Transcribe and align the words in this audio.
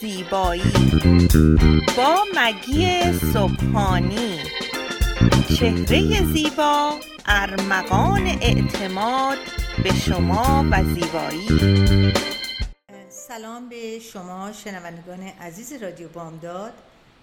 زیبایی. 0.00 0.72
با 1.96 2.16
مگی 2.36 3.12
صبحانی. 3.32 4.38
چهره 5.58 6.24
زیبا 6.32 6.94
ارمغان 7.26 8.26
اعتماد 8.26 9.38
به 9.84 9.94
شما 9.94 10.66
و 10.70 10.84
زیبایی. 10.84 11.48
سلام 13.08 13.68
به 13.68 13.98
شما 13.98 14.52
شنوندگان 14.52 15.22
عزیز 15.22 15.72
رادیو 15.72 16.08
بامداد. 16.08 16.72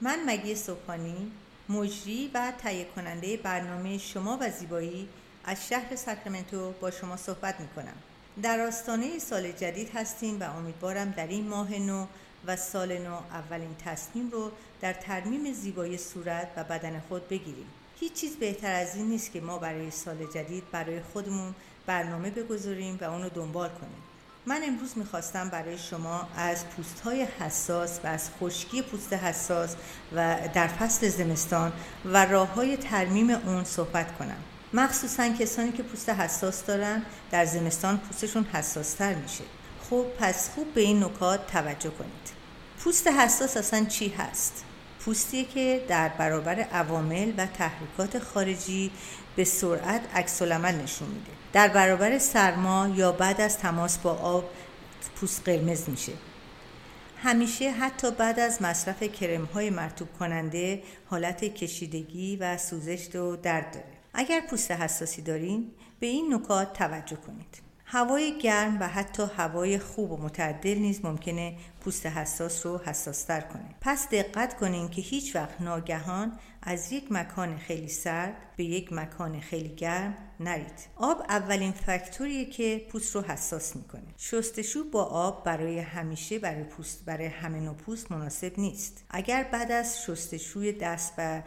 من 0.02 0.20
مگی 0.26 0.56
صبحانی 0.56 1.32
مجری 1.70 2.32
و 2.34 2.54
تهیه 2.64 2.86
کننده 2.96 3.38
برنامه 3.38 3.98
شما 3.98 4.38
و 4.42 4.50
زیبایی 4.50 5.08
از 5.46 5.68
شهر 5.68 5.96
ساکرامنتو 5.96 6.72
با 6.72 6.92
شما 6.92 7.18
صحبت 7.18 7.60
می 7.60 7.68
کنم 7.76 7.96
در 8.44 8.60
آستانه 8.60 9.20
سال 9.20 9.52
جدید 9.52 9.90
هستیم 9.96 10.40
و 10.40 10.44
امیدوارم 10.44 11.12
در 11.18 11.28
این 11.28 11.48
ماه 11.48 11.80
نو 11.80 12.06
و 12.48 12.56
سال 12.56 12.98
نو 12.98 13.14
اولین 13.32 13.76
تصمیم 13.86 14.30
رو 14.32 14.52
در 14.82 14.94
ترمیم 14.94 15.54
زیبایی 15.54 15.98
صورت 15.98 16.48
و 16.58 16.64
بدن 16.64 17.02
خود 17.08 17.30
بگیریم. 17.30 17.68
هیچ 18.00 18.14
چیز 18.14 18.36
بهتر 18.36 18.74
از 18.74 18.96
این 18.96 19.08
نیست 19.08 19.32
که 19.32 19.42
ما 19.42 19.58
برای 19.58 19.92
سال 19.92 20.18
جدید 20.34 20.64
برای 20.72 21.02
خودمون 21.14 21.56
برنامه 21.86 22.30
بگذاریم 22.30 22.98
و 23.02 23.04
اونو 23.04 23.30
دنبال 23.30 23.70
کنیم. 23.70 24.04
من 24.46 24.62
امروز 24.64 24.98
می‌خواستم 24.98 25.50
برای 25.50 25.78
شما 25.78 26.28
از 26.38 26.70
پوست 26.70 27.00
های 27.00 27.28
حساس 27.40 28.00
و 28.04 28.08
از 28.08 28.30
خشکی 28.40 28.82
پوست 28.82 29.14
حساس 29.14 29.76
و 30.16 30.38
در 30.54 30.68
فصل 30.68 31.10
زمستان 31.10 31.74
و 32.06 32.26
راه 32.26 32.54
های 32.54 32.78
ترمیم 32.78 33.30
اون 33.30 33.64
صحبت 33.64 34.18
کنم. 34.18 34.38
مخصوصا 34.74 35.30
کسانی 35.30 35.72
که 35.72 35.84
پوست 35.84 36.10
حساس 36.10 36.66
دارن 36.66 37.02
در 37.32 37.46
زمستان 37.46 37.98
پوستشون 37.98 38.44
حساستر 38.44 39.14
میشه. 39.14 39.44
خب 39.90 40.06
پس 40.20 40.50
خوب 40.50 40.74
به 40.74 40.82
این 40.82 41.04
نکات 41.04 41.48
توجه 41.48 41.90
کنید. 41.90 42.36
پوست 42.80 43.08
حساس 43.08 43.58
اصلا 43.58 43.86
چی 43.86 44.10
هست؟ 44.10 44.66
پوستی 45.00 45.46
که 45.46 45.86
در 45.88 46.10
برابر 46.10 46.60
عوامل 46.60 47.34
و 47.38 47.46
تحریکات 47.46 48.20
خارجی 48.20 48.92
به 49.36 49.44
سرعت 49.44 50.02
عکس 50.16 50.42
نشون 50.42 51.08
میده. 51.08 51.32
در 51.54 51.68
برابر 51.68 52.18
سرما 52.18 52.88
یا 52.96 53.12
بعد 53.12 53.42
از 53.42 53.58
تماس 53.58 53.98
با 53.98 54.12
آب 54.14 54.50
پوست 55.16 55.42
قرمز 55.46 55.90
میشه. 55.90 56.14
همیشه 57.24 57.72
حتی 57.72 58.12
بعد 58.12 58.40
از 58.40 58.62
مصرف 58.62 59.04
کرم 59.04 59.46
های 59.46 59.70
مرتوب 59.70 60.08
کننده 60.20 60.84
حالت 61.10 61.44
کشیدگی 61.44 62.38
و 62.38 62.58
سوزش 62.58 63.16
و 63.16 63.36
درد 63.36 63.74
داره. 63.74 63.86
اگر 64.14 64.42
پوست 64.50 64.72
حساسی 64.72 65.22
دارین 65.22 65.72
به 66.00 66.08
این 66.08 66.34
نکات 66.34 66.74
توجه 66.74 67.16
کنید. 67.16 67.65
هوای 67.96 68.38
گرم 68.38 68.78
و 68.80 68.88
حتی 68.88 69.24
هوای 69.38 69.80
خوب 69.80 70.12
و 70.12 70.18
متعدل 70.18 70.78
نیز 70.78 71.06
ممکنه 71.06 71.56
پوست 71.82 72.06
حساس 72.06 72.66
رو 72.66 72.78
حساستر 72.78 73.42
کنه. 73.42 73.76
پس 73.82 74.10
دقت 74.10 74.58
کنین 74.58 74.90
که 74.90 75.02
هیچ 75.02 75.36
وقت 75.36 75.62
ناگهان 75.62 76.40
از 76.62 76.92
یک 76.92 77.12
مکان 77.12 77.58
خیلی 77.58 77.88
سرد 77.88 78.34
به 78.58 78.64
یک 78.64 78.94
مکان 78.94 79.40
خیلی 79.40 79.76
گرم 79.76 80.18
نرید. 80.40 80.88
آب 80.96 81.26
اولین 81.30 81.72
فاکتوریه 81.72 82.46
که 82.46 82.86
پوست 82.92 83.16
رو 83.16 83.22
حساس 83.22 83.76
می‌کنه. 83.76 84.14
شستشو 84.18 84.84
با 84.92 85.04
آب 85.04 85.44
برای 85.44 85.80
همیشه 85.80 86.40
برای 86.40 86.64
پوست 86.64 87.06
برای 87.06 87.26
همه 87.26 87.60
نوع 87.60 87.76
پوست 87.76 88.12
مناسب 88.12 88.54
نیست. 88.58 89.04
اگر 89.10 89.44
بعد 89.44 89.72
از 89.72 90.02
شستشوی 90.04 90.72
دست 90.72 91.14
و 91.18 91.42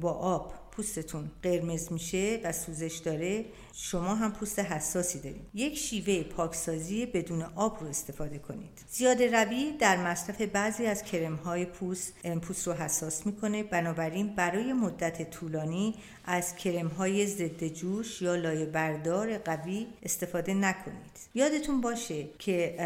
با 0.00 0.12
آب 0.12 0.54
پوستتون 0.76 1.30
قرمز 1.42 1.92
میشه 1.92 2.40
و 2.44 2.52
سوزش 2.52 2.96
داره 3.04 3.44
شما 3.72 4.14
هم 4.14 4.32
پوست 4.32 4.58
حساسی 4.58 5.18
دارید. 5.18 5.46
یک 5.54 5.78
شیوه 5.78 6.22
پاکسازی 6.22 7.06
بدون 7.06 7.42
آب 7.42 7.78
رو 7.80 7.86
استفاده 7.86 8.38
کنید. 8.38 8.84
زیاده 8.90 9.30
روی 9.30 9.72
در 9.78 9.96
مصرف 9.96 10.40
بعضی 10.40 10.86
از 10.86 11.02
کرم 11.02 11.34
های 11.34 11.64
پوست 11.64 12.12
پوست 12.42 12.66
رو 12.66 12.72
حساس 12.72 13.26
می‌کنه. 13.26 13.62
بنابراین 13.62 14.34
برای 14.34 14.72
مدت 14.72 15.30
طولانی 15.30 15.94
از 16.24 16.56
کرم 16.56 16.86
های 16.86 17.26
ضد 17.26 17.64
جوش 17.66 18.22
یا 18.22 18.34
لایه 18.34 18.66
بردار 18.66 19.38
قوی 19.38 19.86
استفاده 20.02 20.54
نکنید. 20.54 21.18
یادتون 21.34 21.80
باشه 21.80 22.26
که 22.38 22.76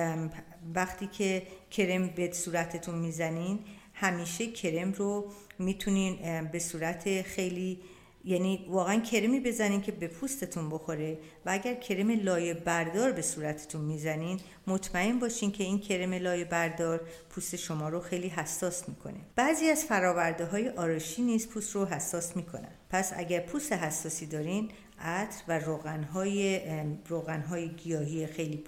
وقتی 0.75 1.07
که 1.07 1.43
کرم 1.71 2.07
به 2.09 2.33
صورتتون 2.33 2.95
می‌زنین 2.95 3.59
همیشه 3.95 4.47
کرم 4.47 4.93
رو 4.93 5.33
می‌تونین 5.59 6.45
به 6.53 6.59
صورت 6.59 7.23
خیلی 7.23 7.81
یعنی 8.25 8.67
واقعا 8.69 9.01
کرمی 9.01 9.41
بزنین 9.41 9.81
که 9.81 9.93
به 9.93 10.09
پوستتون 10.09 10.69
بخوره 10.69 11.19
و 11.47 11.51
اگر 11.51 11.75
کرم 11.75 12.11
لایه 12.11 12.55
بردار 12.55 13.13
به 13.13 13.23
صورتتون 13.23 13.81
می‌زنین 13.81 14.41
مطمئن 14.67 15.19
باشین 15.19 15.53
که 15.53 15.65
این 15.65 15.79
کرم 15.79 16.15
لایه 16.15 16.45
بردار 16.45 17.01
پوست 17.31 17.57
شما 17.57 17.89
رو 17.89 18.01
خیلی 18.01 18.29
حساس 18.29 18.89
می‌کنه. 18.89 19.21
بعضی 19.37 19.69
از 19.69 19.85
فراورده 19.85 20.47
های 20.47 20.69
آرشی 20.69 21.23
نیز 21.23 21.49
پوست 21.49 21.75
رو 21.75 21.85
حساس 21.85 22.37
می‌کنن. 22.37 22.73
پس 22.91 23.13
اگر 23.17 23.41
پوست 23.41 23.73
حساسی 23.73 24.27
دارین 24.27 24.71
عطر 25.01 25.43
و 25.49 25.59
روغنهای 25.59 26.61
روغنهای 27.09 27.69
گیاهی 27.69 28.27
خیلی 28.27 28.65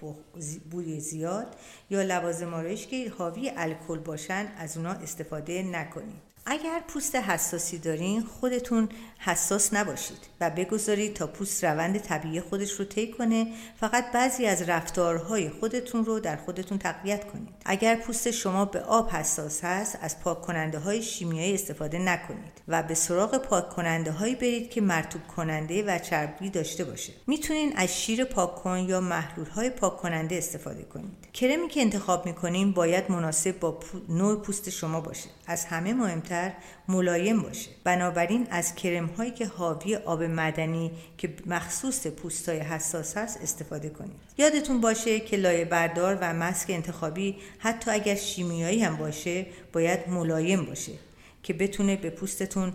بوی 0.70 1.00
زیاد 1.00 1.56
یا 1.90 2.02
لوازم 2.02 2.54
آرایش 2.54 2.86
که 2.86 3.10
حاوی 3.18 3.52
الکل 3.56 3.98
باشن 3.98 4.52
از 4.58 4.76
اونا 4.76 4.90
استفاده 4.90 5.62
نکنید 5.62 6.29
اگر 6.46 6.80
پوست 6.88 7.16
حساسی 7.16 7.78
دارین 7.78 8.22
خودتون 8.22 8.88
حساس 9.18 9.74
نباشید 9.74 10.18
و 10.40 10.50
بگذارید 10.50 11.14
تا 11.14 11.26
پوست 11.26 11.64
روند 11.64 11.98
طبیعی 11.98 12.40
خودش 12.40 12.72
رو 12.72 12.84
طی 12.84 13.12
کنه. 13.12 13.46
فقط 13.80 14.12
بعضی 14.12 14.46
از 14.46 14.62
رفتارهای 14.62 15.50
خودتون 15.50 16.04
رو 16.04 16.20
در 16.20 16.36
خودتون 16.36 16.78
تقویت 16.78 17.32
کنید. 17.32 17.48
اگر 17.64 17.96
پوست 17.96 18.30
شما 18.30 18.64
به 18.64 18.80
آب 18.80 19.10
حساس 19.10 19.64
هست 19.64 19.98
از 20.02 20.20
پاک 20.20 20.40
کننده 20.40 20.78
های 20.78 21.02
شیمیایی 21.02 21.54
استفاده 21.54 21.98
نکنید 21.98 22.52
و 22.68 22.82
به 22.82 22.94
سراغ 22.94 23.36
پاک 23.36 23.68
کننده 23.68 24.10
هایی 24.10 24.34
برید 24.34 24.70
که 24.70 24.80
مرتوب 24.80 25.22
کننده 25.36 25.82
و 25.82 25.98
چربی 25.98 26.50
داشته 26.50 26.84
باشه. 26.84 27.12
می‌تونین 27.26 27.72
از 27.76 28.00
شیر 28.00 28.24
پاک 28.24 28.54
کن 28.54 28.78
یا 28.78 29.00
محلول 29.00 29.46
های 29.46 29.70
پاک 29.70 29.96
کننده 29.96 30.36
استفاده 30.36 30.82
کنید. 30.82 31.28
کرمی 31.32 31.68
که 31.68 31.80
انتخاب 31.80 32.26
می‌کنین 32.26 32.72
باید 32.72 33.10
مناسب 33.10 33.58
با 33.58 33.80
نوع 34.08 34.42
پوست 34.42 34.70
شما 34.70 35.00
باشه. 35.00 35.28
از 35.46 35.64
همه 35.64 35.94
مهمتر 35.94 36.29
ملایم 36.88 37.42
باشه. 37.42 37.70
بنابراین 37.84 38.46
از 38.50 38.74
کرم 38.74 39.06
هایی 39.06 39.30
که 39.30 39.46
حاوی 39.46 39.96
آب 39.96 40.22
مدنی 40.22 40.90
که 41.18 41.34
مخصوص 41.46 42.06
پوستای 42.06 42.58
حساس 42.58 43.16
هست 43.16 43.40
استفاده 43.42 43.88
کنید. 43.88 44.16
یادتون 44.38 44.80
باشه 44.80 45.20
که 45.20 45.36
لایه 45.36 45.64
بردار 45.64 46.18
و 46.20 46.34
مسک 46.34 46.70
انتخابی 46.70 47.36
حتی 47.58 47.90
اگر 47.90 48.14
شیمیایی 48.14 48.84
هم 48.84 48.96
باشه 48.96 49.46
باید 49.72 50.08
ملایم 50.08 50.64
باشه 50.64 50.92
که 51.42 51.52
بتونه 51.52 51.96
به 51.96 52.10
پوستتون 52.10 52.72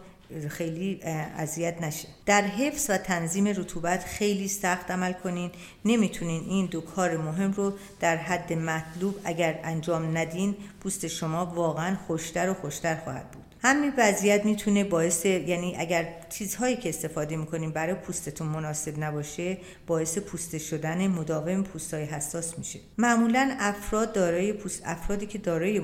خیلی 0.49 0.99
اذیت 1.37 1.81
نشه. 1.81 2.07
در 2.25 2.41
حفظ 2.41 2.89
و 2.89 2.97
تنظیم 2.97 3.47
رطوبت 3.47 4.03
خیلی 4.03 4.47
سخت 4.47 4.91
عمل 4.91 5.13
کنین. 5.13 5.51
نمی‌تونین 5.85 6.43
این 6.49 6.65
دو 6.65 6.81
کار 6.81 7.17
مهم 7.17 7.51
رو 7.51 7.73
در 7.99 8.17
حد 8.17 8.53
مطلوب 8.53 9.19
اگر 9.23 9.59
انجام 9.63 10.17
ندین 10.17 10.55
پوست 10.79 11.07
شما 11.07 11.45
واقعا 11.45 11.95
خوشتر 12.07 12.49
و 12.49 12.53
خوشتر 12.53 12.95
خواهد 12.95 13.31
بود. 13.31 13.44
همین 13.65 13.93
وضعیت 13.97 14.45
می‌تونه 14.45 14.83
باعث 14.83 15.25
یعنی 15.25 15.75
اگر 15.77 16.07
چیزهایی 16.29 16.75
که 16.75 16.89
استفاده 16.89 17.35
می‌کنیم 17.35 17.71
برای 17.71 17.93
پوستتون 17.93 18.47
مناسب 18.47 19.03
نباشه 19.03 19.57
باعث 19.87 20.17
پوسته 20.17 20.57
شدن 20.57 21.07
مداوم 21.07 21.63
پوستهای 21.63 22.03
حساس 22.03 22.57
میشه. 22.57 22.79
معمولا 22.97 23.55
افراد 23.59 24.13
دارای 24.13 24.53
پوست 24.53 24.81
افرادی 24.85 25.25
که 25.25 25.37
دارای 25.37 25.79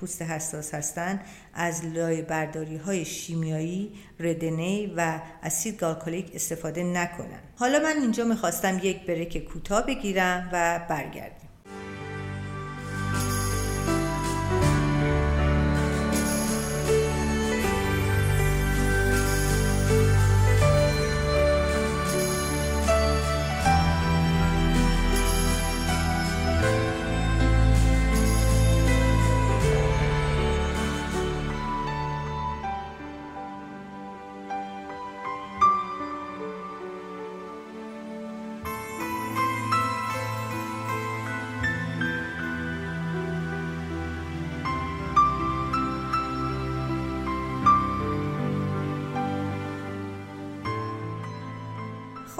پوست 0.00 0.22
حساس 0.22 0.74
هستند 0.74 1.20
از 1.54 1.84
لایه 1.84 2.22
برداری 2.22 2.76
های 2.76 3.04
شیمیایی 3.04 3.92
ردنی 4.20 4.94
و 4.96 5.20
اسید 5.42 5.78
گالکولیک 5.78 6.30
استفاده 6.34 6.82
نکنن. 6.82 7.40
حالا 7.56 7.78
من 7.78 7.96
اینجا 8.02 8.24
می‌خواستم 8.24 8.80
یک 8.82 9.06
بریک 9.06 9.44
کوتاه 9.44 9.86
بگیرم 9.86 10.48
و 10.52 10.80
برگردم 10.88 11.51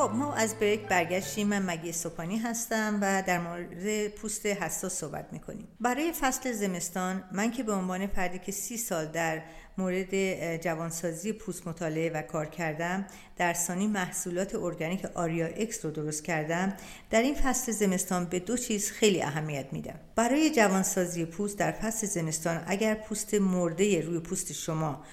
خب 0.03 0.11
ما 0.11 0.35
از 0.35 0.55
break 0.55 0.81
برگشتیم 0.81 1.47
من 1.47 1.63
مگی 1.67 1.93
سوپانی 1.93 2.39
هستم 2.39 2.99
و 3.03 3.23
در 3.27 3.39
مورد 3.39 4.09
پوست 4.09 4.47
حساس 4.47 4.93
صحبت 4.93 5.33
می‌کنیم. 5.33 5.69
برای 5.81 6.13
فصل 6.13 6.53
زمستان 6.53 7.25
من 7.33 7.51
که 7.51 7.63
به 7.63 7.73
عنوان 7.73 8.07
فردی 8.07 8.39
که 8.39 8.53
سی 8.53 8.77
سال 8.77 9.07
در 9.07 9.43
مورد 9.79 10.57
جوانسازی 10.57 11.33
پوست 11.33 11.69
مطالعه 11.69 12.11
و 12.11 12.23
کار 12.23 12.47
کردم 12.47 13.07
در 13.37 13.55
ثانی 13.55 13.87
محصولات 13.87 14.55
ارگانیک 14.55 15.05
آریا 15.05 15.47
اکس 15.47 15.85
رو 15.85 15.91
درست 15.91 16.25
کردم 16.25 16.77
در 17.11 17.23
این 17.23 17.35
فصل 17.35 17.73
زمستان 17.73 18.25
به 18.25 18.39
دو 18.39 18.57
چیز 18.57 18.91
خیلی 18.91 19.23
اهمیت 19.23 19.67
میدم. 19.73 20.01
برای 20.17 20.51
جوانسازی 20.51 21.25
پوست 21.25 21.59
در 21.59 21.73
فصل 21.73 22.07
زمستان 22.07 22.65
اگر 22.67 22.95
پوست 22.95 23.35
مرده 23.35 24.01
روی 24.01 24.21
پوست 24.21 24.53
شما 24.53 25.05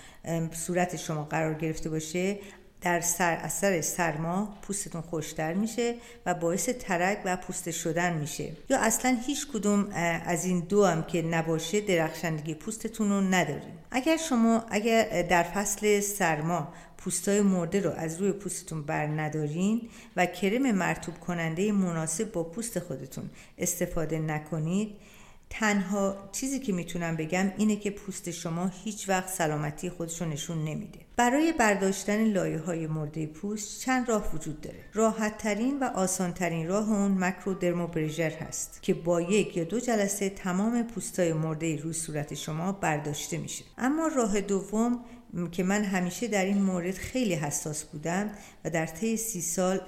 صورت 0.51 0.95
شما 0.95 1.23
قرار 1.23 1.53
گرفته 1.53 1.89
باشه 1.89 2.39
در 2.81 3.01
سر 3.01 3.33
اثر 3.33 3.81
سرما 3.81 4.57
پوستتون 4.61 5.01
خوشتر 5.01 5.53
میشه 5.53 5.95
و 6.25 6.33
باعث 6.33 6.69
ترک 6.69 7.21
و 7.25 7.37
پوست 7.37 7.71
شدن 7.71 8.13
میشه. 8.17 8.51
یا 8.69 8.79
اصلا 8.79 9.17
هیچ 9.27 9.47
کدوم 9.53 9.87
از 10.25 10.45
این 10.45 10.59
دو 10.59 10.85
هم 10.85 11.03
که 11.03 11.21
نباشه 11.21 11.81
درخشندگی 11.81 12.53
پوستتون 12.53 13.09
رو 13.09 13.21
نداریم. 13.21 13.79
اگر 13.91 14.17
شما 14.17 14.65
اگر 14.69 15.21
در 15.21 15.43
فصل 15.43 15.99
سرما 15.99 16.73
پوستای 16.97 17.41
مرده 17.41 17.79
رو 17.79 17.91
از 17.91 18.21
روی 18.21 18.31
پوستتون 18.31 18.83
بر 18.83 19.07
ندارین 19.07 19.89
و 20.15 20.25
کرم 20.25 20.71
مرتوب 20.71 21.19
کننده 21.19 21.71
مناسب 21.71 22.31
با 22.31 22.43
پوست 22.43 22.79
خودتون 22.79 23.29
استفاده 23.57 24.19
نکنید 24.19 24.95
تنها 25.49 26.29
چیزی 26.31 26.59
که 26.59 26.73
می‌تونم 26.73 27.15
بگم 27.15 27.51
اینه 27.57 27.75
که 27.75 27.91
پوست 27.91 28.31
شما 28.31 28.71
هیچ 28.83 29.09
وقت 29.09 29.29
سلامتی 29.29 29.89
خودش 29.89 30.21
رو 30.21 30.27
نشون 30.27 30.63
نمیده. 30.63 30.99
برای 31.15 31.53
برداشتن 31.53 32.23
لایه 32.23 32.59
های 32.59 32.87
مرده 32.87 33.25
پوست 33.25 33.81
چند 33.81 34.09
راه 34.09 34.35
وجود 34.35 34.61
داره. 34.61 34.79
راحت 34.93 35.37
ترین 35.37 35.79
و 35.79 35.83
آسان 35.83 36.33
ترین 36.33 36.67
راه 36.67 36.91
اون 36.91 37.17
مکرو 37.17 37.53
درموبریژر 37.53 38.29
هست 38.29 38.79
که 38.81 38.93
با 38.93 39.21
یک 39.21 39.57
یا 39.57 39.63
دو 39.63 39.79
جلسه 39.79 40.29
تمام 40.29 40.83
پوستای 40.83 41.33
مرده 41.33 41.75
روی 41.75 41.93
صورت 41.93 42.33
شما 42.33 42.71
برداشته 42.71 43.37
میشه. 43.37 43.65
اما 43.77 44.07
راه 44.07 44.41
دوم 44.41 44.99
که 45.51 45.63
من 45.63 45.83
همیشه 45.83 46.27
در 46.27 46.45
این 46.45 46.61
مورد 46.61 46.95
خیلی 46.95 47.33
حساس 47.33 47.83
بودم 47.83 48.29
و 48.65 48.69
در 48.69 48.85
طی 48.85 49.17
سی 49.17 49.41
سال 49.41 49.81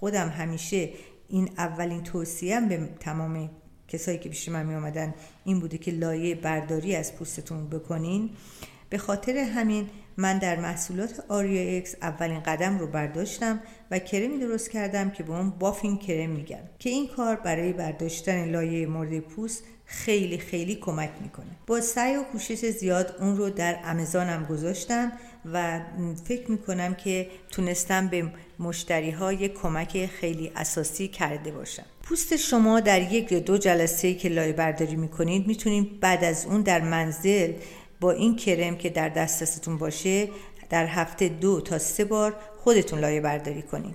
خودم 0.00 0.28
همیشه 0.28 0.90
این 1.28 1.50
اولین 1.58 2.02
توصیم 2.02 2.68
به 2.68 2.88
تمام 3.00 3.50
کسایی 3.88 4.18
که 4.18 4.28
پیش 4.28 4.48
من 4.48 4.66
می 4.66 4.74
آمدن 4.74 5.14
این 5.44 5.60
بوده 5.60 5.78
که 5.78 5.90
لایه 5.90 6.34
برداری 6.34 6.96
از 6.96 7.14
پوستتون 7.14 7.68
بکنین. 7.68 8.30
به 8.90 8.98
خاطر 8.98 9.36
همین 9.36 9.88
من 10.16 10.38
در 10.38 10.60
محصولات 10.60 11.24
آریا 11.28 11.76
اکس 11.76 11.94
اولین 12.02 12.40
قدم 12.40 12.78
رو 12.78 12.86
برداشتم 12.86 13.60
و 13.90 13.98
کرمی 13.98 14.38
درست 14.38 14.70
کردم 14.70 15.10
که 15.10 15.22
به 15.22 15.32
اون 15.32 15.50
بافین 15.50 15.98
کرم 15.98 16.30
میگن 16.30 16.62
که 16.78 16.90
این 16.90 17.08
کار 17.08 17.36
برای 17.36 17.72
برداشتن 17.72 18.50
لایه 18.50 18.86
مورد 18.86 19.18
پوست 19.18 19.64
خیلی 19.84 20.38
خیلی 20.38 20.74
کمک 20.74 21.10
می‌کنه. 21.20 21.46
با 21.66 21.80
سعی 21.80 22.16
و 22.16 22.22
کوشش 22.22 22.64
زیاد 22.70 23.16
اون 23.20 23.36
رو 23.36 23.50
در 23.50 23.78
امازانم 23.84 24.44
گذاشتم 24.44 25.12
و 25.52 25.80
فکر 26.24 26.50
می‌کنم 26.50 26.94
که 26.94 27.30
تونستم 27.50 28.08
به 28.08 28.32
مشتری 28.58 29.10
های 29.10 29.48
کمک 29.48 30.06
خیلی 30.06 30.52
اساسی 30.56 31.08
کرده 31.08 31.50
باشم. 31.50 31.86
پوست 32.08 32.36
شما 32.36 32.80
در 32.80 33.12
یک 33.12 33.32
یا 33.32 33.38
دو 33.38 33.58
جلسه 33.58 34.14
که 34.14 34.28
لایه 34.28 34.52
برداری 34.52 34.96
می‌کنید 34.96 35.46
می‌تونید 35.46 36.00
بعد 36.00 36.24
از 36.24 36.46
اون 36.46 36.62
در 36.62 36.80
منزل 36.80 37.52
با 38.00 38.10
این 38.10 38.36
کرم 38.36 38.76
که 38.76 38.90
در 38.90 39.08
دسترستون 39.08 39.78
باشه 39.78 40.28
در 40.70 40.86
هفته 40.86 41.28
دو 41.28 41.60
تا 41.60 41.78
سه 41.78 42.04
بار 42.04 42.36
خودتون 42.56 42.98
لایه 42.98 43.20
برداری 43.20 43.62
کنید. 43.62 43.94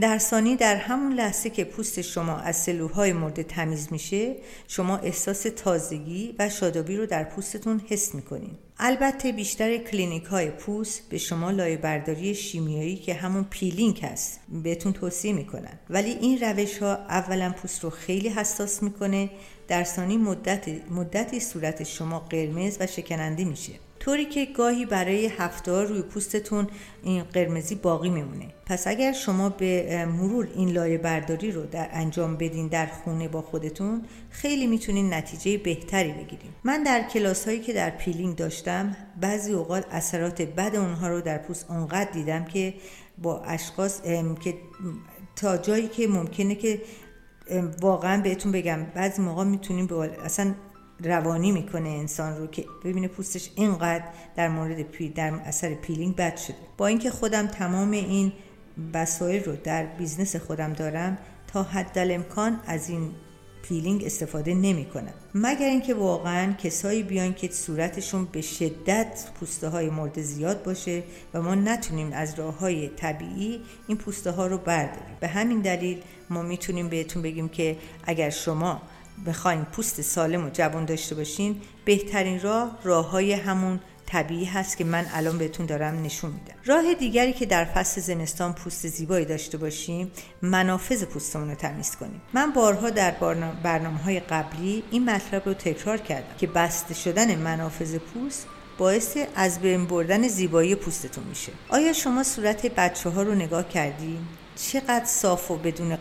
در 0.00 0.18
ثانی 0.18 0.56
در 0.56 0.76
همون 0.76 1.12
لحظه 1.12 1.50
که 1.50 1.64
پوست 1.64 2.00
شما 2.00 2.36
از 2.36 2.56
سلولهای 2.56 3.12
مرده 3.12 3.42
تمیز 3.42 3.88
میشه 3.90 4.36
شما 4.68 4.96
احساس 4.96 5.46
تازگی 5.56 6.34
و 6.38 6.48
شادابی 6.48 6.96
رو 6.96 7.06
در 7.06 7.24
پوستتون 7.24 7.82
حس 7.88 8.14
می‌کنین 8.14 8.58
البته 8.78 9.32
بیشتر 9.32 9.76
کلینیک 9.76 10.24
های 10.24 10.50
پوست 10.50 11.08
به 11.08 11.18
شما 11.18 11.50
لایه 11.50 11.76
برداری 11.76 12.34
شیمیایی 12.34 12.96
که 12.96 13.14
همون 13.14 13.46
peeling 13.50 14.00
هست 14.04 14.40
بهتون 14.62 14.92
توصیه 14.92 15.32
می‌کنن. 15.32 15.78
ولی 15.90 16.10
این 16.10 16.40
روش 16.40 16.78
ها 16.78 16.94
اولا 16.94 17.54
پوست 17.56 17.84
رو 17.84 17.90
خیلی 17.90 18.28
حساس 18.28 18.82
می‌کنه 18.82 19.30
در 19.68 19.84
ثانی 19.84 20.16
مدت 20.16 20.68
مدتی 20.90 21.40
صورت 21.40 21.82
شما 21.82 22.18
قرمز 22.18 22.76
و 22.80 22.86
شکننده 22.86 23.44
میشه. 23.44 23.72
طوری 24.02 24.24
که 24.24 24.44
گاهی 24.44 24.86
برای 24.86 25.26
هفته 25.26 25.72
روی 25.72 26.02
پوستتون 26.02 26.66
این 27.02 27.22
قرمزی 27.22 27.74
باقی 27.74 28.10
میمونه. 28.10 28.48
پس 28.66 28.86
اگر 28.86 29.12
شما 29.12 29.48
به 29.48 30.06
مرور 30.06 30.48
این 30.54 30.70
لایه 30.70 30.98
برداری 30.98 31.52
رو 31.52 31.66
در 31.66 31.88
انجام 31.92 32.36
بدین 32.36 32.68
در 32.68 32.86
خونه 32.86 33.28
با 33.28 33.42
خودتون 33.42 34.02
خیلی 34.30 34.66
می‌تونین 34.66 35.14
نتیجه 35.14 35.58
بهتری 35.58 36.12
بگیریم 36.12 36.54
من 36.64 36.82
در 36.82 37.02
کلاس 37.02 37.44
هایی 37.44 37.60
که 37.60 37.72
در 37.72 37.90
peeling 37.90 38.36
داشتم 38.36 38.96
بعضی 39.20 39.52
اوقات 39.52 39.86
اثرات 39.90 40.42
بد 40.42 40.76
اونها 40.76 41.08
رو 41.08 41.20
در 41.20 41.38
پوست 41.38 41.70
اونقدر 41.70 42.10
دیدم 42.10 42.44
که 42.44 42.74
با 43.18 43.42
اشخاص 43.42 44.02
که 44.44 44.54
تا 45.36 45.56
جایی 45.56 45.88
که 45.88 46.08
ممکنه 46.08 46.54
که 46.54 46.82
واقعا 47.80 48.22
بهتون 48.22 48.52
بگم 48.52 48.86
بعضی 48.94 49.22
موقع 49.22 49.44
می‌تونیم 49.44 49.88
اصلا 50.24 50.54
روانی 51.00 51.52
می‌کنه 51.52 51.88
انسان 51.88 52.36
رو 52.36 52.46
که 52.46 52.64
ببینه 52.84 53.08
پوستش 53.08 53.50
اینقدر 53.54 54.04
در 54.36 54.48
مورد 54.48 54.82
پی 54.82 55.08
در 55.08 55.32
اثر 55.44 55.74
peeling 55.74 56.16
بد 56.16 56.36
شده. 56.36 56.56
با 56.76 56.86
اینکه 56.86 57.10
خودم 57.10 57.46
تمام 57.46 57.90
این 57.90 58.32
وسایل 58.94 59.44
رو 59.44 59.56
در 59.64 59.86
business 59.86 60.36
خودم 60.36 60.72
دارم 60.72 61.18
تا 61.52 61.62
حد 61.62 61.98
امکان 61.98 62.60
از 62.66 62.90
این 62.90 63.10
peeling 63.62 64.04
استفاده 64.04 64.54
نمی 64.54 64.84
کنم 64.84 65.12
مگر 65.34 65.66
اینکه 65.66 65.94
واقعا 65.94 66.52
کسایی 66.52 67.02
بیان 67.02 67.34
که 67.34 67.48
صورتشون 67.48 68.24
به 68.32 68.40
شدت 68.40 69.28
پوسته 69.40 69.68
های 69.68 69.90
مورد 69.90 70.20
زیاد 70.20 70.62
باشه 70.62 71.02
و 71.34 71.42
ما 71.42 71.54
نتونیم 71.54 72.12
از 72.12 72.38
راه 72.38 72.58
های 72.58 72.88
طبیعی 72.88 73.60
این 73.86 73.96
پوسته 73.96 74.30
ها 74.30 74.46
رو 74.46 74.58
برداریم. 74.58 75.16
به 75.20 75.28
همین 75.28 75.60
دلیل 75.60 76.02
ما 76.30 76.42
می‌تونیم 76.42 76.88
بهتون 76.88 77.22
بگیم 77.22 77.48
که 77.48 77.76
اگر 78.04 78.30
شما 78.30 78.82
بخواین 79.26 79.64
پوست 79.64 80.00
سالم 80.00 80.46
و 80.46 80.50
جوان 80.50 80.84
داشته 80.84 81.14
باشین 81.14 81.60
بهترین 81.84 82.40
راه 82.40 82.78
راه 82.84 83.10
های 83.10 83.32
همون 83.32 83.80
طبیعی 84.12 84.44
هست 84.44 84.76
که 84.76 84.84
من 84.84 85.06
الان 85.14 85.38
بهتون 85.38 85.66
دارم 85.66 86.02
نشون 86.02 86.30
میدم. 86.30 86.54
راه 86.64 86.94
دیگری 86.94 87.32
که 87.32 87.46
در 87.46 87.64
فصل 87.64 88.00
زمستان 88.00 88.52
پوست 88.52 88.86
زیبایی 88.86 89.24
داشته 89.24 89.58
باشیم 89.58 90.10
منافذ 90.42 91.04
پوستمون 91.04 91.48
رو 91.48 91.54
تمیز 91.54 91.96
کنیم. 91.96 92.20
من 92.32 92.52
بارها 92.52 92.90
در 92.90 93.10
برنامه 93.62 93.98
های 93.98 94.20
قبلی 94.20 94.82
این 94.90 95.10
مطلب 95.10 95.42
رو 95.46 95.54
تکرار 95.54 95.98
کردم 95.98 96.36
که 96.38 96.46
بسته 96.46 96.94
شدن 96.94 97.38
منافذ 97.38 97.96
پوست 97.96 98.46
باعث 98.78 99.16
از 99.34 99.60
بین 99.60 99.86
بردن 99.86 100.28
زیبایی 100.28 100.74
پوستتون 100.74 101.24
میشه. 101.24 101.52
آیا 101.68 101.92
شما 101.92 102.22
صورت 102.22 102.66
بچه 102.66 103.10
ها 103.10 103.22
رو 103.22 103.34
نگاه 103.34 103.68
کردیم 103.68 104.28
چقدر 104.56 105.04
صاف 105.04 105.50
و 105.50 105.56
بدون 105.56 105.98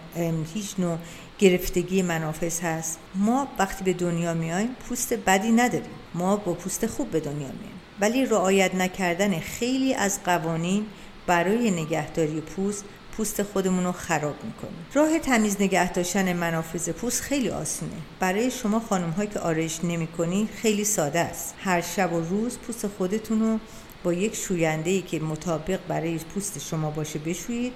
هیچ 0.53 0.75
نوع 0.79 0.97
گرفتگی 1.41 2.01
منافذ 2.01 2.59
هست. 2.59 2.99
ما 3.15 3.47
وقتی 3.59 3.83
به 3.83 3.93
دنیا 3.93 4.33
میایم 4.33 4.75
پوست 4.89 5.13
بدی 5.13 5.51
نداریم. 5.51 5.89
ما 6.13 6.35
با 6.35 6.53
پوست 6.53 6.87
خوب 6.87 7.11
به 7.11 7.19
دنیا 7.19 7.37
میایم. 7.37 7.81
ولی 8.01 8.25
رعایت 8.25 8.75
نکردن 8.75 9.39
خیلی 9.39 9.93
از 9.93 10.23
قوانین 10.23 10.85
برای 11.27 11.71
نگهداری 11.71 12.41
پوست 12.41 12.85
پوست 13.17 13.43
خودمون 13.43 13.83
رو 13.83 13.91
خراب 13.91 14.35
می‌کنه. 14.43 14.71
راه 14.93 15.19
تمیز 15.19 15.55
نگه 15.59 15.91
داشتن 15.91 16.33
منافذ 16.33 16.89
پوست 16.89 17.21
خیلی 17.21 17.49
آسونه. 17.49 17.91
برای 18.19 18.51
شما 18.51 18.79
خانم 18.79 19.09
هایی 19.09 19.29
که 19.29 19.39
آرایش 19.39 19.79
نمی‌کنین 19.83 20.49
خیلی 20.61 20.83
ساده 20.83 21.19
است. 21.19 21.55
هر 21.63 21.81
شب 21.81 22.13
و 22.13 22.19
روز 22.19 22.57
پوست 22.57 22.87
خودتون 22.87 23.39
رو 23.39 23.59
با 24.03 24.13
یک 24.13 24.35
شوینده 24.35 24.89
ای 24.89 25.01
که 25.01 25.19
مطابق 25.19 25.79
برای 25.87 26.17
پوست 26.17 26.59
شما 26.59 26.89
باشه 26.89 27.19
بشویید. 27.19 27.73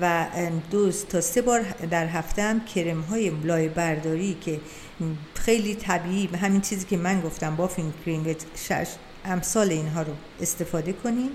و 0.00 0.26
دو 0.70 0.92
تا 0.92 1.20
سه 1.20 1.42
بار 1.42 1.60
در 1.90 2.06
هفته 2.06 2.42
هم 2.42 2.64
کرم 2.64 3.00
های 3.00 3.32
لای 3.44 3.68
برداری 3.68 4.36
که 4.40 4.60
خیلی 5.34 5.74
طبیعی 5.74 6.26
همین 6.26 6.60
چیزی 6.60 6.86
که 6.86 6.96
من 6.96 7.20
گفتم 7.20 7.56
بافین 7.56 7.92
کریم 8.06 8.36
شش 8.54 8.88
امثال 9.24 9.70
اینها 9.70 10.02
رو 10.02 10.12
استفاده 10.40 10.92
کنین 10.92 11.30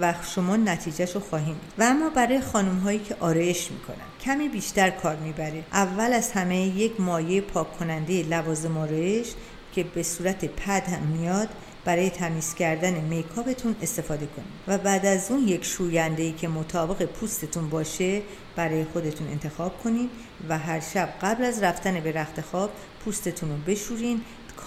و 0.00 0.14
شما 0.34 0.56
نتیجهش 0.56 1.14
رو 1.14 1.20
خواهیم 1.20 1.60
و 1.78 1.82
اما 1.82 2.10
برای 2.10 2.40
خانم 2.40 2.78
هایی 2.78 2.98
که 2.98 3.16
آرایش 3.20 3.70
می‌کنن 3.70 4.06
کمی 4.20 4.48
بیشتر 4.48 4.90
کار 4.90 5.16
می‌بره. 5.16 5.64
اول 5.72 6.12
از 6.12 6.32
همه 6.32 6.56
یک 6.56 7.00
مایه 7.00 7.40
پاک 7.40 7.78
کننده 7.78 8.22
لوازم 8.22 8.76
آرایش 8.78 9.26
که 9.72 9.84
به 9.84 10.02
صورت 10.02 10.44
پد 10.44 10.88
هم 10.88 11.02
میاد 11.02 11.48
برای 11.86 12.10
تمیز 12.10 12.54
کردن 12.54 12.94
میکاپتون 12.94 13.76
استفاده 13.82 14.26
کنید 14.26 14.48
و 14.68 14.78
بعد 14.78 15.06
از 15.06 15.30
اون 15.30 15.48
یک 15.48 15.64
شوینده 15.64 16.22
ای 16.22 16.32
که 16.32 16.48
مطابق 16.48 17.04
پوستتون 17.04 17.68
باشه 17.70 18.22
برای 18.56 18.84
خودتون 18.84 19.28
انتخاب 19.28 19.82
کنید 19.82 20.10
و 20.48 20.58
هر 20.58 20.80
شب 20.80 21.08
قبل 21.22 21.44
از 21.44 21.62
رفتن 21.62 22.00
به 22.00 22.12
رخت 22.12 22.40
خواب 22.40 22.70
پوستتون 23.04 23.50
رو 23.50 23.56
بشورین. 23.56 24.20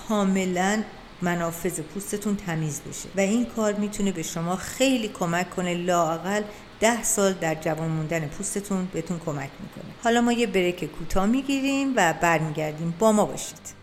کاملا 0.07 0.83
منافذ 1.21 1.79
پوستتون 1.79 2.35
تمیز 2.35 2.81
بشه 2.89 3.09
و 3.17 3.19
این 3.19 3.45
کار 3.45 3.73
می‌تونه 3.73 4.11
به 4.11 4.23
شما 4.23 4.55
خیلی 4.55 5.07
کمک 5.07 5.49
کنه 5.49 5.73
لاقل 5.73 6.41
ده 6.79 7.03
سال 7.03 7.33
در 7.33 7.55
جوان 7.55 7.89
موندن 7.89 8.27
پوستتون 8.27 8.87
بهتون 8.93 9.19
کمک 9.19 9.49
می‌کنه. 9.59 9.93
حالا 10.03 10.21
ما 10.21 10.31
یه 10.31 10.47
بریک 10.47 10.85
کوتاه 10.85 11.25
می‌گیریم 11.25 11.93
و 11.95 12.13
برمیگردیم. 12.21 12.93
با 12.99 13.11
ما 13.11 13.25
باشید. 13.25 13.78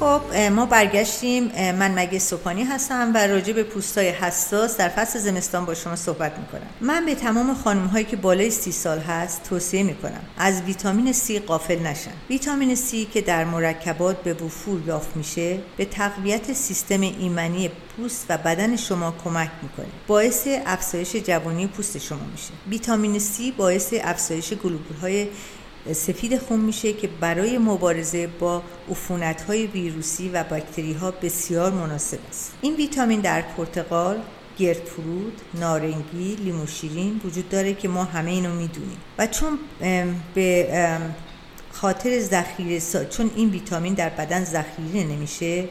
خب 0.00 0.36
ما 0.36 0.66
برگشتیم 0.66 1.44
من 1.72 1.98
مگه 1.98 2.18
سوپانی 2.18 2.64
هستم 2.64 3.12
و 3.14 3.26
راجع 3.26 3.52
به 3.52 3.62
پوستای 3.62 4.08
حساس 4.08 4.76
در 4.76 4.88
فصل 4.88 5.18
زمستان 5.18 5.64
با 5.64 5.74
شما 5.74 5.96
صحبت 5.96 6.38
می‌کنم. 6.38 6.66
من 6.80 7.06
به 7.06 7.14
تمام 7.14 7.54
خانم 7.54 7.86
هایی 7.86 8.04
که 8.04 8.16
بالای 8.16 8.50
سی 8.50 8.72
سال 8.72 8.98
هست 8.98 9.42
توصیه 9.42 9.82
می‌کنم 9.82 10.20
از 10.38 10.62
ویتامین 10.62 11.12
C 11.12 11.32
قافل 11.46 11.78
نشن. 11.78 12.10
ویتامین 12.30 12.76
C 12.76 13.12
که 13.12 13.20
در 13.20 13.44
مرکبات 13.44 14.22
به 14.22 14.34
وفور 14.34 14.82
یافت 14.86 15.16
میشه 15.16 15.58
به 15.76 15.84
تقویت 15.84 16.52
سیستم 16.52 17.00
ایمنی 17.00 17.70
پوست 17.96 18.26
و 18.28 18.38
بدن 18.38 18.76
شما 18.76 19.14
کمک 19.24 19.50
می‌کنه. 19.62 19.86
باعث 20.06 20.48
افزایش 20.66 21.16
جوانی 21.16 21.66
پوست 21.66 21.98
شما 21.98 22.26
میشه. 22.32 22.50
ویتامین 22.70 23.18
C 23.18 23.52
باعث 23.56 23.94
افزایش 24.02 24.52
گلوبول 24.52 24.96
های 24.96 25.28
سفید 25.92 26.38
خون 26.38 26.60
میشه 26.60 26.92
که 26.92 27.08
برای 27.20 27.58
مبارزه 27.58 28.26
با 28.26 28.62
عفونت 28.90 29.42
های 29.42 29.66
ویروسی 29.66 30.28
و 30.28 30.44
باکتری 30.44 30.92
ها 30.92 31.10
بسیار 31.10 31.72
مناسب 31.72 32.18
است. 32.28 32.52
این 32.60 32.76
ویتامین 32.76 33.20
در 33.20 33.42
پرتقال 33.42 34.22
گرفرود، 34.58 35.40
نارنگی، 35.54 36.34
لیمو 36.44 36.66
شیرین 36.66 37.20
وجود 37.24 37.48
داره 37.48 37.74
که 37.74 37.88
ما 37.88 38.04
همه 38.04 38.30
اینو 38.30 38.54
می‌دونیم. 38.54 38.96
و 39.18 39.26
چون 39.26 39.58
به 40.34 40.68
خاطر 41.72 42.20
ذخیره 42.20 42.80
چون 43.10 43.30
این 43.36 43.50
ویتامین 43.50 43.94
در 43.94 44.08
بدن 44.08 44.44
ذخیره 44.44 45.06
نمیشه 45.06 45.64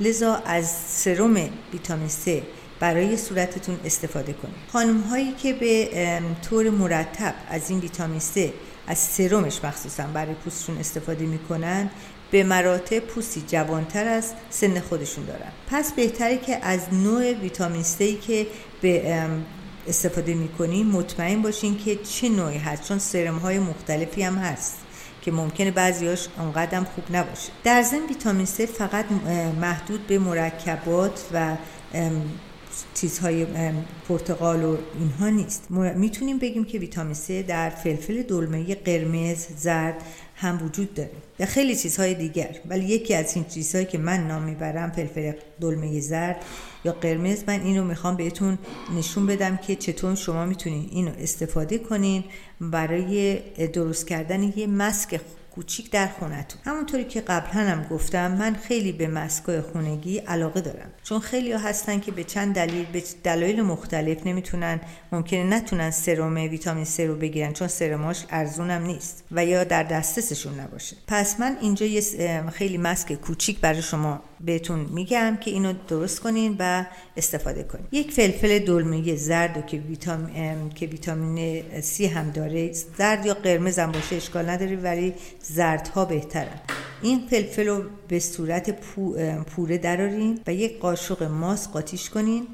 لذا 0.00 0.34
از 0.34 0.70
سرم 0.88 1.48
ویتامین 1.72 2.08
C 2.08 2.30
برای 2.80 3.16
صورتتون 3.16 3.76
استفاده 3.84 4.32
کنید. 4.32 4.54
خانم 4.72 5.00
هایی 5.00 5.32
که 5.32 5.52
به 5.52 5.88
طور 6.50 6.70
مرتب 6.70 7.34
از 7.50 7.70
این 7.70 7.80
ویتامین 7.80 8.20
C 8.20 8.38
از 8.86 8.98
سرمش 8.98 9.64
مخصوصا 9.64 10.02
برای 10.02 10.34
پوستشون 10.34 10.78
استفاده 10.78 11.26
می‌کنن 11.26 11.90
به 12.30 12.44
مراتب 12.44 12.98
پوستی 12.98 13.44
جوانتر 13.48 14.08
از 14.08 14.32
سن 14.50 14.80
خودشون 14.80 15.24
دارن. 15.24 15.52
پس 15.70 15.92
بهتره 15.92 16.38
که 16.38 16.56
از 16.64 16.80
نوع 16.92 17.32
ویتامین 17.32 17.82
سی 17.82 18.14
که 18.16 18.46
به 18.80 19.26
استفاده 19.88 20.34
می‌کنیم 20.34 20.86
مطمئن 20.86 21.42
باشین 21.42 21.78
که 21.78 21.96
چه 21.96 22.28
نوعی 22.28 22.58
هست. 22.58 22.88
چون 22.88 22.98
سرم 22.98 23.38
های 23.38 23.58
مختلفی 23.58 24.22
هم 24.22 24.34
هست 24.34 24.78
که 25.22 25.32
ممکنه 25.32 25.70
بعضیاش 25.70 26.28
اونقدر 26.38 26.84
خوب 26.84 27.16
نباشه. 27.16 27.52
در 27.64 27.82
ضمن 27.82 28.06
ویتامین 28.08 28.46
C 28.46 28.60
فقط 28.60 29.04
محدود 29.60 30.06
به 30.06 30.18
مرکبات 30.18 31.20
و 31.32 31.56
چیزهای 32.94 33.46
پرتقال 34.08 34.64
و 34.64 34.76
اینها 34.98 35.28
نیست. 35.28 35.70
می‌تونیم 35.70 36.38
بگیم 36.38 36.64
که 36.64 36.78
ویتامین 36.78 37.14
C 37.14 37.30
در 37.48 37.70
فلفل 37.70 38.22
دلمه 38.22 38.74
قرمز 38.74 39.46
زرد 39.56 40.02
هم 40.36 40.64
وجود 40.64 40.94
داره 40.94 41.10
و 41.40 41.46
خیلی 41.46 41.76
چیزهای 41.76 42.14
دیگر. 42.14 42.56
ولی 42.66 42.84
یکی 42.84 43.14
از 43.14 43.36
این 43.36 43.44
چیزهایی 43.44 43.86
که 43.86 43.98
من 43.98 44.26
نام 44.26 44.42
می‌برم 44.42 44.90
فلفل 44.90 45.32
دلمه 45.60 46.00
زرد 46.00 46.44
یا 46.84 46.92
قرمز. 46.92 47.44
من 47.46 47.60
اینو 47.60 47.84
می‌خوام 47.84 48.16
بهتون 48.16 48.58
نشون 48.98 49.26
بدم 49.26 49.56
که 49.56 49.76
چطور 49.76 50.14
شما 50.14 50.46
می‌تونین 50.46 50.88
اینو 50.92 51.10
استفاده 51.18 51.78
کنین 51.78 52.24
برای 52.60 53.38
درست 53.72 54.08
کردن 54.08 54.52
یه 54.56 54.66
مسک 54.66 55.20
کوچیک 55.54 55.90
در 55.90 56.06
خونتون. 56.06 56.60
همونطوری 56.64 57.04
که 57.04 57.20
قبلا 57.20 57.62
هم 57.62 57.86
گفتم 57.90 58.32
من 58.32 58.54
خیلی 58.54 58.92
به 58.92 59.08
مسکای 59.08 59.60
خونگی 59.60 60.18
علاقه 60.18 60.60
دارم. 60.60 60.90
چون 61.02 61.20
خیلی 61.20 61.52
ها 61.52 61.58
هستن 61.58 62.00
که 62.00 62.12
به 62.12 62.24
چند 62.24 62.54
دلیل 62.54 62.84
به 62.92 63.02
دلایل 63.24 63.62
مختلف 63.62 64.26
نمی‌تونن 64.26 64.80
ممکنه 65.12 65.44
نتونن 65.44 65.90
سرم 65.90 66.34
ویتامین 66.34 66.84
C 66.84 67.00
رو 67.00 67.16
بگیرن 67.16 67.52
چون 67.52 67.68
سرماش 67.68 68.24
ارزونم 68.30 68.82
نیست 68.82 69.24
و 69.30 69.44
یا 69.44 69.64
در 69.64 69.82
دسترسشون 69.82 70.60
نباشه. 70.60 70.96
پس 71.06 71.40
من 71.40 71.56
اینجا 71.60 71.86
یه 71.86 72.02
خیلی 72.52 72.78
مسک 72.78 73.12
کوچیک 73.12 73.60
برای 73.60 73.82
شما 73.82 74.20
بهتون 74.40 74.80
میگم 74.80 75.38
که 75.40 75.50
اینو 75.50 75.72
درست 75.88 76.20
کنین 76.20 76.56
و 76.58 76.86
استفاده 77.16 77.62
کنین. 77.62 77.84
یک 77.92 78.12
فلفل 78.12 78.58
دلمه 78.58 79.16
زرد 79.16 79.66
که 79.66 79.76
ویتامین 79.76 80.68
که 80.68 80.86
ویتامین 80.86 81.62
C 81.80 82.00
هم 82.00 82.30
داره 82.30 82.72
زرد 82.72 83.26
یا 83.26 83.34
قرمز 83.34 83.78
هم 83.78 83.92
باشه 83.92 84.16
اشکال 84.16 84.48
نداره 84.48 84.76
ولی 84.76 85.14
زردها 85.42 86.04
بهترن. 86.04 86.60
این 87.02 87.26
فلفل 87.30 87.66
رو 87.66 87.82
به 88.08 88.18
صورت 88.18 88.70
پوره 89.46 89.78
درارین 89.78 90.40
و 90.46 90.54
یک 90.54 90.78
قاشق 90.78 91.22
ماست 91.22 91.70
قاطیش 91.72 92.10
کنین. 92.10 92.46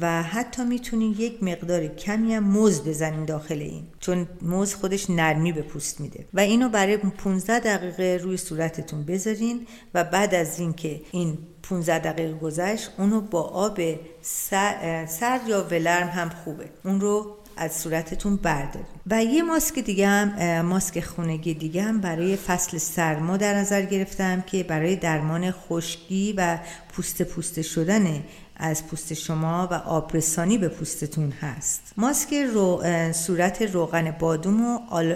و 0.00 0.22
حتی 0.22 0.64
می‌تونین 0.64 1.14
یک 1.18 1.42
مقدار 1.42 1.86
کمی 1.86 2.34
هم 2.34 2.44
موز 2.44 2.84
بزنین 2.84 3.24
داخل 3.24 3.58
این 3.60 3.84
چون 4.00 4.26
موز 4.42 4.74
خودش 4.74 5.10
نرمی 5.10 5.52
به 5.52 5.62
پوست 5.62 6.00
میده. 6.00 6.26
و 6.34 6.40
اینو 6.40 6.68
برای 6.68 6.96
15 6.96 7.58
دقیقه 7.58 8.20
روی 8.22 8.36
صورتتون 8.36 9.04
بذارین 9.04 9.66
و 9.94 10.04
بعد 10.04 10.34
از 10.34 10.60
اینکه 10.60 11.00
این 11.12 11.38
15 11.62 11.98
دقیقه 11.98 12.32
گذشت 12.38 12.90
اونو 12.98 13.20
با 13.20 13.42
آب 13.42 13.80
سرد 14.22 15.48
یا 15.48 15.64
ولرم 15.70 16.08
هم 16.08 16.28
خوبه. 16.28 16.64
اون 16.84 17.00
رو 17.00 17.36
از 17.56 17.72
صورتتون 17.72 18.36
بردارید 18.36 18.86
و 19.06 19.24
یه 19.24 19.42
ماسک 19.42 19.78
دیگه 19.78 20.08
هم 20.08 20.60
ماسک 20.60 21.00
خونگی 21.00 21.54
دیگه 21.54 21.82
هم 21.82 22.00
برای 22.00 22.36
فصل 22.36 22.78
سرما 22.78 23.36
در 23.36 23.54
نظر 23.54 23.82
گرفتم 23.82 24.40
که 24.40 24.62
برای 24.62 24.96
درمان 24.96 25.50
خشکی 25.50 26.34
و 26.36 26.58
پوست 26.92 27.22
پوست 27.22 27.62
شدن 27.62 28.22
از 28.60 28.86
پوست 28.86 29.14
شما 29.14 29.68
و 29.70 29.74
آبرسانی 29.74 30.58
به 30.58 30.68
پوستتون 30.68 31.30
هست. 31.30 31.92
ماسک 31.96 32.34
رو 32.54 32.82
صورت 33.12 33.62
روغن 33.62 34.10
بادوم 34.10 34.66
و 34.66 34.78
آل، 34.90 35.14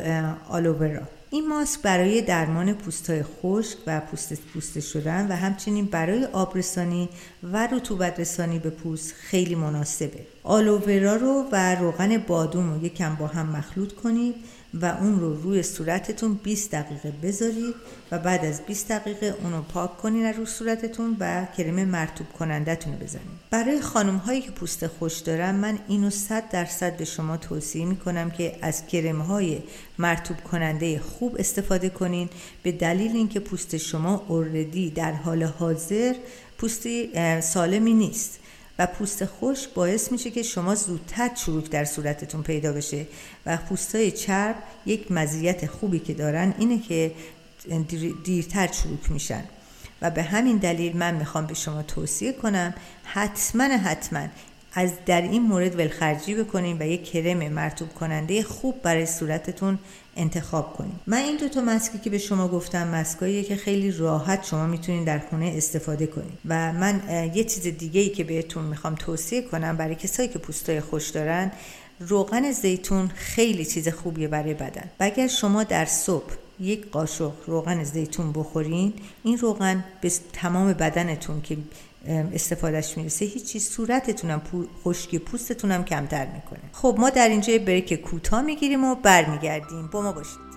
آلوورا 0.48 1.02
این 1.34 1.48
ماسک 1.48 1.82
برای 1.82 2.22
درمان 2.22 2.72
پوستهای 2.72 3.22
خشک 3.22 3.78
و 3.86 4.00
پوست 4.00 4.34
پوست 4.34 4.80
شدن 4.80 5.28
و 5.28 5.36
همچنین 5.36 5.86
برای 5.86 6.24
آبرسانی 6.24 7.08
و 7.42 7.66
رطوبت 7.66 8.20
رسانی 8.20 8.58
به 8.58 8.70
پوست 8.70 9.12
خیلی 9.12 9.54
مناسبه. 9.54 10.26
آلوورا 10.42 11.16
رو 11.16 11.44
و 11.52 11.74
روغن 11.74 12.18
بادوم 12.18 12.72
رو 12.72 12.84
یکم 12.84 13.14
با 13.14 13.26
هم 13.26 13.46
مخلوط 13.46 13.92
کنید. 13.92 14.34
و 14.83 14.87
اون 15.00 15.21
رو 15.21 15.43
روی 15.43 15.62
صورتتون 15.62 16.35
20 16.35 16.71
دقیقه 16.71 17.12
بذارید 17.23 17.75
و 18.11 18.19
بعد 18.19 18.45
از 18.45 18.62
20 18.66 18.88
دقیقه 18.88 19.35
اون 19.43 19.52
رو 19.52 19.62
پاک 19.62 19.97
کنید 19.97 20.26
رو 20.26 20.47
صورتتون 20.47 21.16
و 21.21 21.47
کرم 21.57 21.85
مرتوب 21.85 22.26
کنندتون 22.38 22.93
رو 22.93 22.99
بزنید 22.99 23.26
برای 23.50 23.81
خانم 23.81 24.16
هایی 24.16 24.40
که 24.40 24.50
پوست 24.50 24.87
خوش 24.87 25.19
دارن 25.19 25.54
من 25.54 25.78
اینو 25.88 26.11
100 26.11 26.49
درصد 26.49 26.97
به 26.97 27.04
شما 27.04 27.37
توصیه 27.37 27.85
می‌کنم 27.85 28.31
که 28.31 28.57
از 28.62 28.87
کرم 28.87 29.21
های 29.21 29.59
مرتوب 29.99 30.37
کننده 30.37 30.99
خوب 30.99 31.37
استفاده 31.38 31.88
کنین. 31.88 32.28
به 32.62 32.73
دلیل 32.73 33.16
اینکه 33.16 33.40
پوست 33.40 33.76
شما 33.76 34.25
اوردی 34.28 34.90
در 34.90 35.12
حال 35.12 35.43
حاضر 35.43 36.14
پوستی 36.59 37.11
سالمی 37.40 37.95
نیست. 37.95 38.40
و 38.78 38.87
پوست 38.87 39.25
خشک 39.25 39.71
باعث 39.75 40.12
میشه 40.12 40.31
که 40.31 40.43
شما 40.43 40.75
زودتر 40.75 41.28
چروک 41.28 41.71
در 41.71 41.85
صورتتون 41.85 42.43
پیدا 42.43 42.73
بشه 42.73 43.07
و 43.47 43.57
پوستای 43.57 44.11
چرب 44.11 44.57
یک 44.87 45.12
مزیت 45.12 45.66
خوبی 45.66 45.99
که 45.99 46.14
دارن 46.14 46.54
اینه 46.59 46.78
که 46.78 47.12
دیرتر 48.25 48.66
چروک 48.66 49.11
میشن. 49.11 49.45
و 50.02 50.11
به 50.11 50.23
همین 50.23 50.57
دلیل 50.57 50.97
من 50.97 51.14
می‌خوام 51.14 51.47
به 51.47 51.54
شما 51.54 51.83
توصیه 51.83 52.33
کنم 52.33 52.75
حتما 53.04 53.64
حتما 53.64 54.28
از 54.73 54.93
در 55.07 55.23
این 55.23 55.43
مورد 55.43 55.78
ولخرجی 55.78 56.35
بکنین 56.35 56.76
و 56.81 56.87
یک 56.87 57.04
کرم 57.04 57.49
مرتوب 57.49 57.95
کننده 57.95 58.43
خوب 58.43 58.83
برای 58.83 59.07
صورتتون 59.07 59.78
انتخاب 60.16 60.76
کنید 60.76 60.94
من 61.06 61.18
این 61.18 61.37
دو 61.37 61.49
تا 61.49 61.61
مسکی 61.61 61.99
که 61.99 62.11
به 62.11 62.18
شما 62.18 62.49
گفتم 62.49 62.88
مسکاییه 62.88 63.42
که 63.42 63.56
خیلی 63.56 63.92
راحت 63.92 64.44
شما 64.44 64.66
می‌تونید 64.66 65.06
در 65.06 65.18
خونه 65.18 65.54
استفاده 65.56 66.06
کنید. 66.06 66.38
و 66.49 66.73
من 66.73 67.02
یه 67.35 67.44
چیز 67.44 67.62
دیگه 67.62 68.00
ای 68.00 68.09
که 68.09 68.25
بهتون 68.25 68.64
می‌خوام 68.64 68.94
توصیه 68.94 69.42
کنم 69.42 69.76
برای 69.76 69.94
کسایی 69.94 70.28
که 70.28 70.38
پوستای 70.38 70.80
خوش 70.80 71.09
دارن 71.11 71.52
روغن 72.00 72.52
زیتون 72.52 73.09
خیلی 73.09 73.64
چیز 73.64 73.88
خوبیه 73.88 74.28
برای 74.28 74.54
بدن. 74.54 74.90
و 75.00 75.04
اگر 75.04 75.26
شما 75.26 75.64
در 75.64 75.85
صبح 75.85 76.33
یک 76.61 76.90
قاشق 76.90 77.33
روغن 77.47 77.85
زیتون 77.85 78.33
بخورین 78.33 78.92
این 79.25 79.38
روغن 79.38 79.85
به 80.00 80.12
تمام 80.33 80.73
بدنتون 80.73 81.42
که 81.42 81.56
استفادهش 82.08 82.96
می‌رسه. 82.96 83.25
هیچی 83.25 83.61
صورتتونم 83.61 84.42
خشکی 84.84 85.18
پوستتونم 85.18 85.84
کمتر 85.84 86.26
می‌کنه. 86.26 86.61
خب 86.73 86.96
ما 86.99 87.11
در 87.11 87.28
اینجا 87.28 87.58
بریک 87.58 87.94
کوتاه 87.94 88.42
می‌گیریم 88.42 88.84
و 88.84 88.94
برمیگردیم. 88.94 89.87
با 89.87 90.02
ما 90.02 90.12
باشید. 90.12 90.53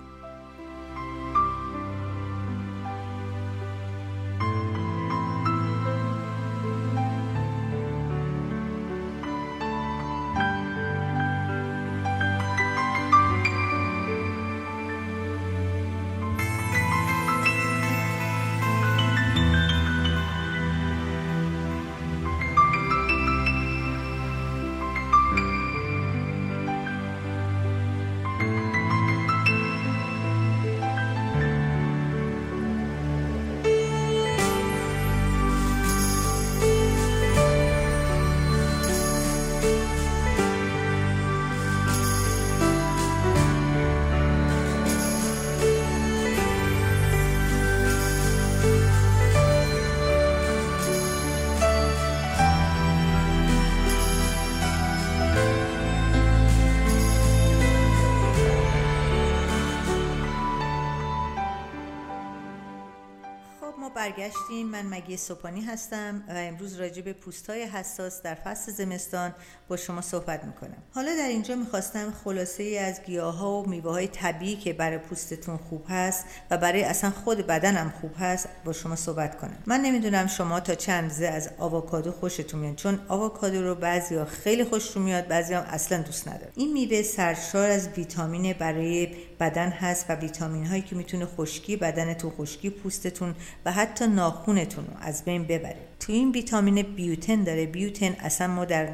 برگشتیم. 64.08 64.66
من 64.66 64.86
مگی 64.86 65.16
سوپانی 65.16 65.60
هستم 65.60 66.24
و 66.28 66.32
امروز 66.36 66.74
راجع 66.80 67.02
به 67.02 67.12
پوستای 67.12 67.62
حساس 67.62 68.22
در 68.22 68.34
فصل 68.34 68.72
زمستان 68.72 69.34
با 69.68 69.76
شما 69.76 70.00
صحبت 70.00 70.44
می‌کنم. 70.44 70.76
حالا 70.94 71.16
در 71.16 71.28
اینجا 71.28 71.54
می‌خواستم 71.54 72.12
خلاصه 72.24 72.62
ای 72.62 72.78
از 72.78 73.02
گیاه 73.02 73.36
ها 73.36 73.62
و 73.62 73.68
میوه 73.68 73.90
های 73.90 74.08
طبیعی 74.08 74.56
که 74.56 74.72
برای 74.72 74.98
پوستتون 74.98 75.56
خوب 75.56 75.84
هست 75.88 76.24
و 76.50 76.58
برای 76.58 76.82
اصلا 76.82 77.10
خود 77.10 77.46
بدنم 77.46 77.92
خوب 78.00 78.10
هست 78.18 78.48
با 78.64 78.72
شما 78.72 78.96
صحبت 78.96 79.38
کنم. 79.40 79.58
من 79.66 79.80
نمی‌دونم 79.80 80.26
شما 80.26 80.60
تا 80.60 80.74
چند 80.74 81.10
زه 81.10 81.26
از 81.26 81.50
آووکادو 81.58 82.12
خوشتون 82.12 82.60
میاد 82.60 82.74
چون 82.74 83.00
آووکادو 83.08 83.62
رو 83.62 83.74
بعضیا 83.74 84.24
خیلی 84.24 84.64
خوششون 84.64 85.02
میاد 85.02 85.26
بعضیا 85.26 85.60
اصلا 85.60 86.02
دوست 86.02 86.28
نداره 86.28 86.52
این 86.54 86.72
میوه 86.72 87.02
سرشار 87.02 87.70
از 87.70 87.88
ویتامین 87.88 88.52
برای 88.52 89.08
بدن 89.40 89.68
هست 89.68 90.10
و 90.10 90.14
ویتامین 90.14 90.66
هایی 90.66 90.82
که 90.82 90.96
می‌تونه 90.96 91.26
خشکی 91.26 91.76
بدنتون 91.76 92.30
خشکی 92.30 92.70
پوستتون 92.70 93.34
و 93.64 93.72
حتی 93.72 94.06
ناخونتون 94.06 94.86
رو 94.86 94.92
از 95.00 95.24
بین 95.24 95.44
ببره. 95.44 95.87
این 96.12 96.30
ویتامین 96.30 96.82
بیوتن 96.82 97.44
داره. 97.44 97.66
بیوتن 97.66 98.16
اصلا 98.18 98.46
ما 98.46 98.64
در, 98.64 98.88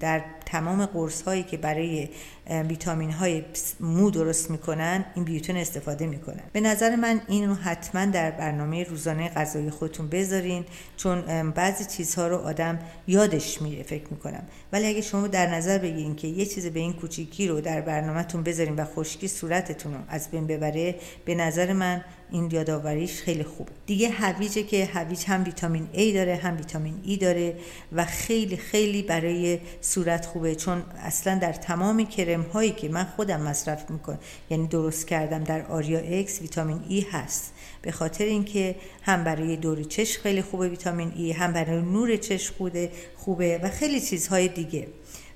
در 0.00 0.24
تمام 0.46 0.86
قرص 0.86 1.22
هایی 1.22 1.42
که 1.42 1.56
برای 1.56 2.08
ویتامین 2.50 3.10
های 3.10 3.42
مو 3.80 4.10
درست 4.10 4.50
می‌کنن 4.50 5.04
این 5.14 5.24
بیوتن 5.24 5.56
استفاده 5.56 6.06
می‌کنن. 6.06 6.42
به 6.52 6.60
نظر 6.60 6.96
من 6.96 7.20
این 7.28 7.48
رو 7.48 7.54
حتما 7.54 8.04
در 8.04 8.30
برنامه 8.30 8.84
روزانه 8.84 9.28
غذایی 9.28 9.70
خودتون 9.70 10.08
بذارین 10.08 10.64
چون 10.96 11.50
بعضی 11.50 11.84
چیزها 11.84 12.28
رو 12.28 12.36
آدم 12.36 12.78
یادش 13.06 13.62
میره 13.62 13.82
فکر 13.82 14.04
می‌کنم. 14.10 14.42
ولی 14.72 14.86
اگه 14.86 15.00
شما 15.00 15.26
در 15.26 15.54
نظر 15.54 15.78
بگیرین 15.78 16.16
که 16.16 16.28
یه 16.28 16.46
چیز 16.46 16.66
به 16.66 16.80
این 16.80 16.92
کوچیکی 16.92 17.48
رو 17.48 17.60
در 17.60 17.80
برنامهتون 17.80 18.42
بذارین 18.42 18.76
و 18.76 18.84
خشکی 18.84 19.28
صورتتون 19.28 19.94
رو 19.94 20.00
از 20.08 20.30
بین 20.30 20.46
ببره 20.46 20.94
به 21.24 21.34
نظر 21.34 21.72
من 21.72 22.04
این 22.30 22.50
یادآوریش 22.50 23.20
خیلی 23.20 23.42
خوبه 23.42 23.72
دیگه 23.86 24.08
هویجه 24.10 24.62
که 24.62 24.84
هویج 24.84 25.24
هم 25.26 25.44
ویتامین 25.44 25.88
A 25.94 26.14
داره 26.14 26.36
هم 26.36 26.56
ویتامین 26.56 26.94
E 27.06 27.18
داره 27.18 27.56
و 27.92 28.04
خیلی 28.04 28.56
خیلی 28.56 29.02
برای 29.02 29.58
صورت 29.80 30.26
خوبه. 30.26 30.54
چون 30.54 30.82
اصلا 30.98 31.38
در 31.38 31.52
تمام 31.52 32.04
کرم 32.04 32.42
هایی 32.42 32.70
که 32.70 32.88
من 32.88 33.04
خودم 33.04 33.40
مصرف 33.40 33.90
می‌کنم 33.90 34.18
یعنی 34.50 34.66
درست 34.66 35.06
کردم 35.06 35.44
در 35.44 35.66
آریا 35.66 35.98
اکس 35.98 36.40
ویتامین 36.40 36.80
E 36.88 37.04
هست. 37.12 37.52
به 37.82 37.92
خاطر 37.92 38.24
اینکه 38.24 38.76
هم 39.02 39.24
برای 39.24 39.56
دور 39.56 39.82
چشم 39.82 40.22
خیلی 40.22 40.42
خوبه 40.42 40.68
ویتامین 40.68 41.10
E 41.10 41.36
هم 41.36 41.52
برای 41.52 41.82
نور 41.82 42.16
چشم 42.16 42.54
خوبه 42.58 42.90
خوبه 43.16 43.60
و 43.62 43.70
خیلی 43.70 44.00
چیزهای 44.00 44.48
دیگه. 44.48 44.86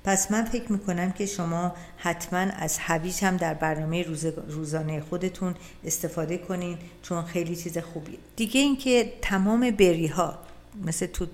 پس 0.03 0.31
من 0.31 0.45
فکر 0.45 0.71
می‌کنم 0.71 1.11
که 1.11 1.25
شما 1.25 1.75
حتما 1.97 2.39
از 2.39 2.77
هویج 2.79 3.23
هم 3.23 3.37
در 3.37 3.53
برنامه 3.53 4.05
روزانه 4.47 5.01
خودتون 5.01 5.55
استفاده 5.85 6.37
کنین 6.37 6.77
چون 7.01 7.23
خیلی 7.23 7.55
چیز 7.55 7.77
خوبیه. 7.77 8.17
دیگه 8.35 8.61
اینکه 8.61 9.13
تمام 9.21 9.71
بری 9.71 10.07
ها 10.07 10.39
مثل 10.85 11.05
توت, 11.05 11.29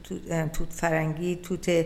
توت 0.54 0.74
فرنگی، 0.74 1.36
توت 1.36 1.86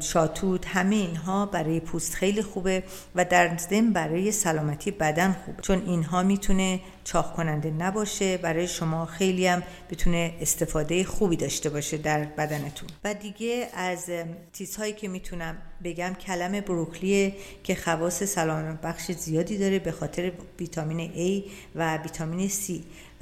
شاتوت 0.00 0.66
همه 0.66 0.96
اینها 0.96 1.46
برای 1.46 1.80
پوست 1.80 2.14
خیلی 2.14 2.42
خوبه 2.42 2.82
و 3.14 3.24
در 3.24 3.58
ضمن 3.58 3.92
برای 3.92 4.32
سلامتی 4.32 4.90
بدن 4.90 5.36
خوبه. 5.44 5.62
چون 5.62 5.82
اینها 5.86 6.22
می‌تونه 6.22 6.80
چاق 7.04 7.32
کننده 7.36 7.70
نباشه 7.70 8.36
برای 8.36 8.68
شما 8.68 9.06
خیلی 9.06 9.46
هم 9.46 9.62
بتونه 9.90 10.34
استفاده 10.40 11.04
خوبی 11.04 11.36
داشته 11.36 11.70
باشه 11.70 11.96
در 11.96 12.24
بدنتون. 12.24 12.88
و 13.04 13.14
دیگه 13.14 13.68
از 13.74 14.10
چیزهایی 14.52 14.92
که 14.92 15.08
می‌تونم 15.08 15.58
بگم 15.84 16.14
کلم 16.26 16.60
بروکلی 16.60 17.34
که 17.64 17.74
خواص 17.74 18.22
سلامت 18.22 18.80
بخش 18.80 19.12
زیادی 19.12 19.58
داره 19.58 19.78
به 19.78 19.92
خاطر 19.92 20.32
ویتامین 20.60 21.10
A 21.12 21.50
و 21.74 21.96
ویتامین 21.96 22.48
C. 22.48 22.72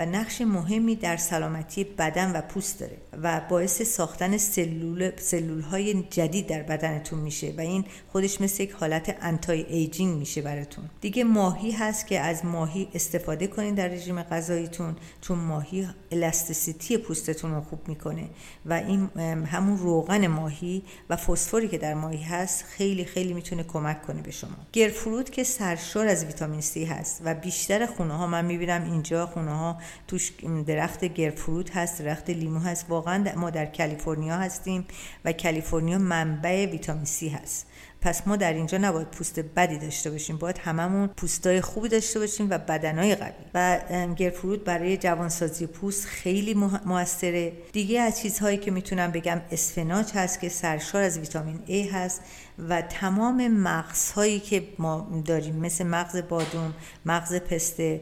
و 0.01 0.07
نقش 0.07 0.41
مهمی 0.41 0.97
در 0.97 1.17
سلامتی 1.17 1.85
بدن 1.85 2.33
و 2.37 2.41
پوست 2.41 2.81
داره 2.81 2.97
و 3.23 3.41
باعث 3.51 3.83
ساختن 3.83 4.37
سلول 4.37 5.13
سلول 5.17 5.61
های 5.61 6.03
جدید 6.11 6.47
در 6.47 6.63
بدنتون 6.63 7.19
میشه 7.19 7.55
و 7.59 7.61
این 7.61 7.85
خودش 8.13 8.41
مثل 8.41 8.63
یک 8.63 8.73
حالت 8.73 9.17
anti-aging 9.20 10.18
میشه 10.19 10.43
براتون. 10.43 10.85
دیگه 11.01 11.25
ماهی 11.25 11.71
هست 11.71 12.07
که 12.07 12.21
از 12.21 12.45
ماهی 12.45 12.89
استفاده 12.95 13.47
کنید 13.47 13.75
در 13.75 13.89
رژیم 13.89 14.23
غذاییتون 14.23 14.97
چون 15.21 15.39
ماهی 15.39 15.89
elasticity 16.12 16.99
پوستتون 16.99 17.55
رو 17.55 17.61
خوب 17.61 17.89
می‌کنه 17.89 18.29
و 18.67 18.73
این 18.73 19.09
همون 19.47 19.79
روغن 19.79 20.27
ماهی 20.27 20.83
و 21.11 21.17
فسفری 21.17 21.69
که 21.69 21.79
در 21.79 21.95
ماهی 21.95 22.23
هست 22.23 22.65
خیلی 22.65 23.05
خیلی 23.05 23.33
می‌تونه 23.33 23.63
کمک 23.63 24.03
کنه 24.03 24.23
به 24.23 24.31
شما. 24.31 24.57
گرفروت 24.73 25.33
که 25.33 25.45
سرشار 25.45 26.07
از 26.07 26.25
ویتامین 26.25 26.61
C 26.61 26.77
هست 26.77 27.23
و 27.25 27.35
بیشتر 27.35 27.87
خونه 27.87 28.15
ها 28.15 28.27
من 28.27 28.45
می‌بینم 28.45 28.85
اینجا 28.85 29.27
خونه 29.27 29.51
ها 29.51 29.79
توش 30.09 30.33
درخت 30.66 31.05
گرفروت 31.05 31.76
هست 31.76 32.03
درخت 32.03 32.31
لیمو 32.31 32.59
هست. 32.59 32.87
واقعا 32.88 33.33
ما 33.37 33.50
در 33.50 33.66
کالیفرنیا 33.66 34.37
هستیم 34.37 34.87
و 35.24 35.33
کالیفرنیا 35.33 35.98
منبع 35.98 36.66
ویتامین 36.66 37.05
C 37.05 37.22
هست. 37.22 37.66
پس 38.03 38.27
ما 38.27 38.37
در 38.37 38.53
اینجا 38.53 38.79
نباید 38.79 39.09
پوست 39.09 39.41
بدی 39.41 39.79
داشته 39.79 40.11
باشیم 40.11 40.37
باید 40.37 40.59
هممون 40.59 41.07
پوستای 41.07 41.61
خوبی 41.61 41.89
داشته 41.89 42.19
باشیم 42.19 42.51
و 42.51 42.59
بدنهای 42.59 43.15
قوی. 43.15 43.33
و 43.55 43.79
گرفرود 44.17 44.65
برای 44.65 44.97
جوانسازی 44.97 45.67
پوست 45.67 46.07
خیلی 46.07 46.55
موثره. 46.85 47.53
دیگه 47.73 48.01
از 48.01 48.21
چیزهایی 48.21 48.59
که 48.59 48.71
می‌تونم 48.71 49.11
بگم 49.11 49.41
اسفناج 49.53 50.13
هست 50.15 50.41
که 50.41 50.49
سرشار 50.49 51.03
از 51.03 51.19
ویتامین 51.19 51.61
A 51.67 51.95
هست 51.95 52.21
و 52.69 52.83
تمام 52.83 53.49
مغزهایی 53.49 54.41
که 54.41 54.63
ما 54.79 55.23
داریم 55.25 55.57
مثل 55.57 55.87
مغز 55.87 56.23
بادوم 56.29 56.75
مغز 57.07 57.35
پسته 57.35 58.01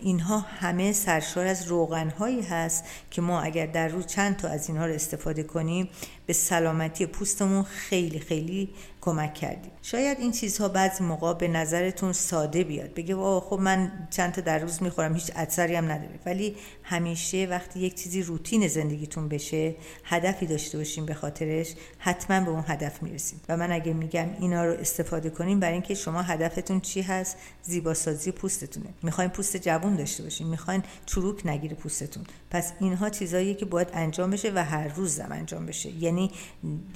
اینها 0.00 0.38
همه 0.38 0.92
سرشار 0.92 1.46
از 1.46 1.66
روغنهایی 1.66 2.42
هست 2.42 2.84
که 3.10 3.22
ما 3.22 3.40
اگر 3.40 3.66
در 3.66 3.88
روز 3.88 4.06
چند 4.06 4.36
تا 4.36 4.48
از 4.48 4.68
اینها 4.68 4.86
رو 4.86 4.92
استفاده 4.92 5.42
کنیم 5.42 5.88
به 6.28 6.34
سلامتی 6.34 7.06
پوستمون 7.06 7.62
خیلی 7.62 8.18
خیلی 8.18 8.70
کمک 9.00 9.34
کردیم. 9.34 9.72
شاید 9.82 10.18
این 10.20 10.32
چیزها 10.32 10.68
بعضی 10.68 11.04
موقع 11.04 11.34
به 11.34 11.48
نظرتون 11.48 12.12
ساده 12.12 12.64
بیاد. 12.64 12.94
بگه 12.94 13.16
خب 13.40 13.58
من 13.60 14.08
چند 14.10 14.32
تا 14.32 14.40
در 14.40 14.58
روز 14.58 14.82
می‌خورم 14.82 15.14
هیچ 15.14 15.30
اثری 15.36 15.74
هم 15.74 15.84
نداره. 15.84 16.20
ولی 16.26 16.56
همیشه 16.88 17.46
وقتی 17.50 17.80
یک 17.80 17.94
چیزی 17.94 18.22
روتین 18.22 18.68
زندگیتون 18.68 19.28
بشه 19.28 19.74
هدفی 20.04 20.46
داشته 20.46 20.78
باشیم 20.78 21.06
به 21.06 21.14
خاطرش 21.14 21.74
حتما 21.98 22.40
به 22.40 22.50
اون 22.50 22.64
هدف 22.66 23.02
می‌رسیم 23.02 23.40
و 23.48 23.56
من 23.56 23.72
اگه 23.72 23.92
میگم 23.92 24.28
اینا 24.40 24.64
رو 24.64 24.72
استفاده 24.72 25.30
کنیم 25.30 25.60
برای 25.60 25.72
اینکه 25.72 25.94
شما 25.94 26.22
هدفتون 26.22 26.80
چی 26.80 27.02
هست؟ 27.02 27.36
زیباسازی 27.62 28.32
پوستتونه. 28.32 28.86
می‌خواین 29.02 29.30
پوست 29.30 29.56
جوون 29.56 29.96
داشته 29.96 30.22
باشین. 30.22 30.46
می‌خواین 30.46 30.82
چروک 31.06 31.46
نگیره 31.46 31.76
پوستتون. 31.76 32.24
پس 32.50 32.72
اینها 32.80 33.10
چیزاییه 33.10 33.54
که 33.54 33.64
باید 33.64 33.88
انجام 33.92 34.30
بشه 34.30 34.52
و 34.54 34.64
هر 34.64 34.88
روز 34.88 35.20
هم 35.20 35.32
انجام 35.32 35.66
بشه. 35.66 35.90
یعنی 35.90 36.30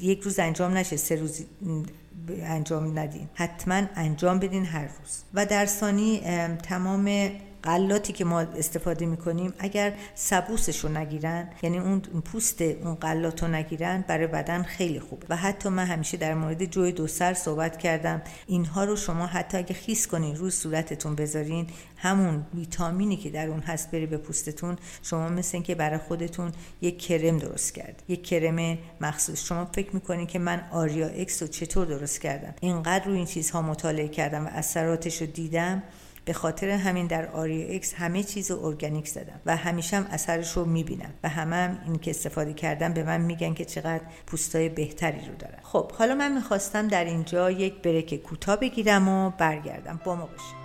یک 0.01 0.21
روز 0.21 0.39
انجام 0.39 0.77
نشه 0.77 0.97
سه 0.97 1.17
روز 1.17 1.45
انجام 2.29 2.99
ندین. 2.99 3.29
حتما 3.35 3.83
انجام 3.95 4.39
بدین 4.39 4.65
هر 4.65 4.85
روز. 4.85 5.23
و 5.35 5.47
در 5.47 5.67
ثانی 5.67 6.21
تمام 6.63 7.31
قلاتی 7.63 8.13
که 8.13 8.25
ما 8.25 8.41
استفاده 8.41 9.07
می‌کنیم 9.07 9.55
اگر 9.59 9.93
سبوسش 10.15 10.79
رو 10.79 10.89
نگیرن 10.89 11.49
یعنی 11.63 11.79
اون 11.79 12.01
پوست 12.01 12.63
اون 12.63 12.95
قلات 12.95 13.43
رو 13.43 13.49
نگیرن 13.49 14.05
برای 14.09 14.27
بدن 14.27 14.63
خیلی 14.63 15.01
خوب 15.01 15.25
و 15.29 15.37
حتی 15.37 15.69
من 15.69 15.87
همیشه 15.87 16.17
در 16.17 16.35
مورد 16.35 16.65
جوی 16.65 16.93
دو 16.93 17.07
سر 17.07 17.35
صحبت 17.35 17.79
کردم. 17.79 18.23
اینها 18.47 18.85
رو 18.85 18.97
شما 18.97 19.27
حتی 19.27 19.59
اگه 19.59 19.75
خیس 19.75 20.07
کنین 20.07 20.37
روی 20.37 20.51
صورتتون 20.51 21.15
بذارین 21.15 21.67
همون 21.97 22.47
ویتامینی 22.55 23.17
که 23.17 23.31
در 23.31 23.49
اون 23.49 23.61
هست 23.61 23.91
بره 23.91 24.07
به 24.07 24.17
پوستتون 24.17 24.77
شما 25.03 25.29
مثل 25.29 25.51
اینکه 25.57 25.75
برای 25.75 25.99
خودتون 25.99 26.53
یک 26.81 26.99
کرم 26.99 27.39
درست 27.39 27.75
کرد 27.75 28.03
یک 28.09 28.25
کرم 28.27 28.79
مخصوص. 29.01 29.45
شما 29.45 29.65
فکر 29.65 29.95
می‌کنین 29.95 30.27
که 30.27 30.39
من 30.39 30.65
آریا 30.73 31.07
اکس 31.07 31.43
رو 31.43 31.49
چطور 31.49 31.87
درست 31.87 32.21
کردم؟ 32.21 32.55
اینقدر 32.61 33.05
روی 33.05 33.17
این 33.17 33.27
چیزها 33.27 33.63
مطالعه 33.63 34.09
کردم 34.09 34.47
و 34.47 34.49
اثراتش 34.53 35.21
رو 35.21 35.27
دیدم. 35.27 35.83
به 36.25 36.33
خاطر 36.33 36.69
همین 36.69 37.07
در 37.07 37.27
آری 37.27 37.77
اکس 37.77 37.95
همه 37.95 38.23
چیز 38.23 38.51
ارگانیک 38.51 39.09
زدم 39.09 39.41
و 39.47 39.57
همیشه 39.57 39.97
هم 39.97 40.07
اثرش 40.11 40.53
رو 40.53 40.65
می‌بینم 40.65 41.15
و 41.25 41.29
همه 41.29 41.57
هم 41.57 41.79
این 41.85 41.99
که 41.99 42.11
استفاده 42.11 42.53
کردم 42.53 42.93
به 42.93 43.03
من 43.03 43.21
میگن 43.21 43.55
که 43.55 43.65
چقدر 43.65 44.03
پوستای 44.27 44.69
بهتری 44.69 45.27
رو 45.29 45.35
دارن. 45.39 45.59
خب 45.63 45.93
حالا 45.93 46.15
من 46.15 46.35
می‌خواستم 46.35 46.89
در 46.89 47.05
اینجا 47.05 47.51
یک 47.51 47.83
بریک 47.83 48.23
کوتاه 48.23 48.57
بگیرم 48.57 49.09
و 49.09 49.31
برگردم. 49.31 50.01
با 50.05 50.15
ما 50.15 50.27
باشید. 50.27 50.62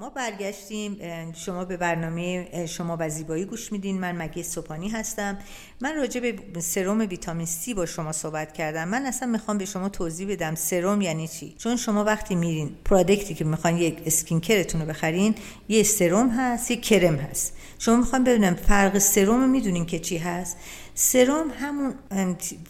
ما 0.00 0.10
برگشتیم 0.10 0.98
شما 1.32 1.64
به 1.64 1.76
برنامه 1.76 2.66
شما 2.66 2.96
و 3.00 3.08
زیبایی 3.08 3.44
گوش 3.44 3.72
میدین. 3.72 4.00
من 4.00 4.16
مگه 4.16 4.42
سوپانی 4.42 4.88
هستم. 4.88 5.38
من 5.80 5.96
راجع 5.96 6.20
به 6.54 6.60
سرم 6.60 6.98
ویتامین 6.98 7.46
C 7.46 7.74
با 7.74 7.86
شما 7.86 8.12
صحبت 8.12 8.52
کردم. 8.52 8.88
من 8.88 9.06
اصلا 9.06 9.28
می‌خوام 9.28 9.58
به 9.58 9.64
شما 9.64 9.88
توضیح 9.88 10.32
بدم. 10.32 10.54
سرم 10.54 11.00
یعنی 11.00 11.28
چی؟ 11.28 11.54
چون 11.58 11.76
شما 11.76 12.04
وقتی 12.04 12.34
میرین 12.34 12.70
پرودکتی 12.84 13.34
که 13.34 13.44
می‌خوان 13.44 13.76
یک 13.76 14.02
اسکین 14.06 14.40
کرتون 14.40 14.80
رو 14.80 14.86
بخرین 14.86 15.34
یه 15.68 15.82
سرم 15.82 16.30
هست 16.30 16.70
یه 16.70 16.76
کرم 16.76 17.16
هست. 17.16 17.56
شما 17.78 17.96
می‌خوام 17.96 18.24
ببینم 18.24 18.54
فرق 18.54 18.98
سرم 18.98 19.40
رو 19.40 19.46
می‌دونین 19.46 19.86
که 19.86 19.98
چی 19.98 20.18
هست؟ 20.18 20.56
سرم 20.94 21.50
همون 21.50 21.94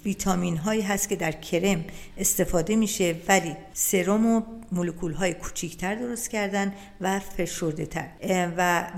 ویتامین 0.05 0.57
هایی 0.57 0.83
هست 0.83 1.09
که 1.09 1.17
در 1.17 1.33
کرم 1.33 1.85
استفاده 2.19 2.77
میشه 2.77 3.17
ولی 3.29 3.57
سرم 3.73 4.27
و 4.27 4.43
مولکول 4.73 5.13
های 5.13 5.35
کوچیکتر 5.35 5.95
درست 5.95 6.31
کردن 6.31 6.75
و 7.01 7.19
فشرده 7.19 7.87
تر 7.87 8.09
و 8.57 8.91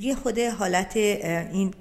یه 0.00 0.14
خود 0.14 0.38
حالت 0.38 0.96
این 0.96 1.74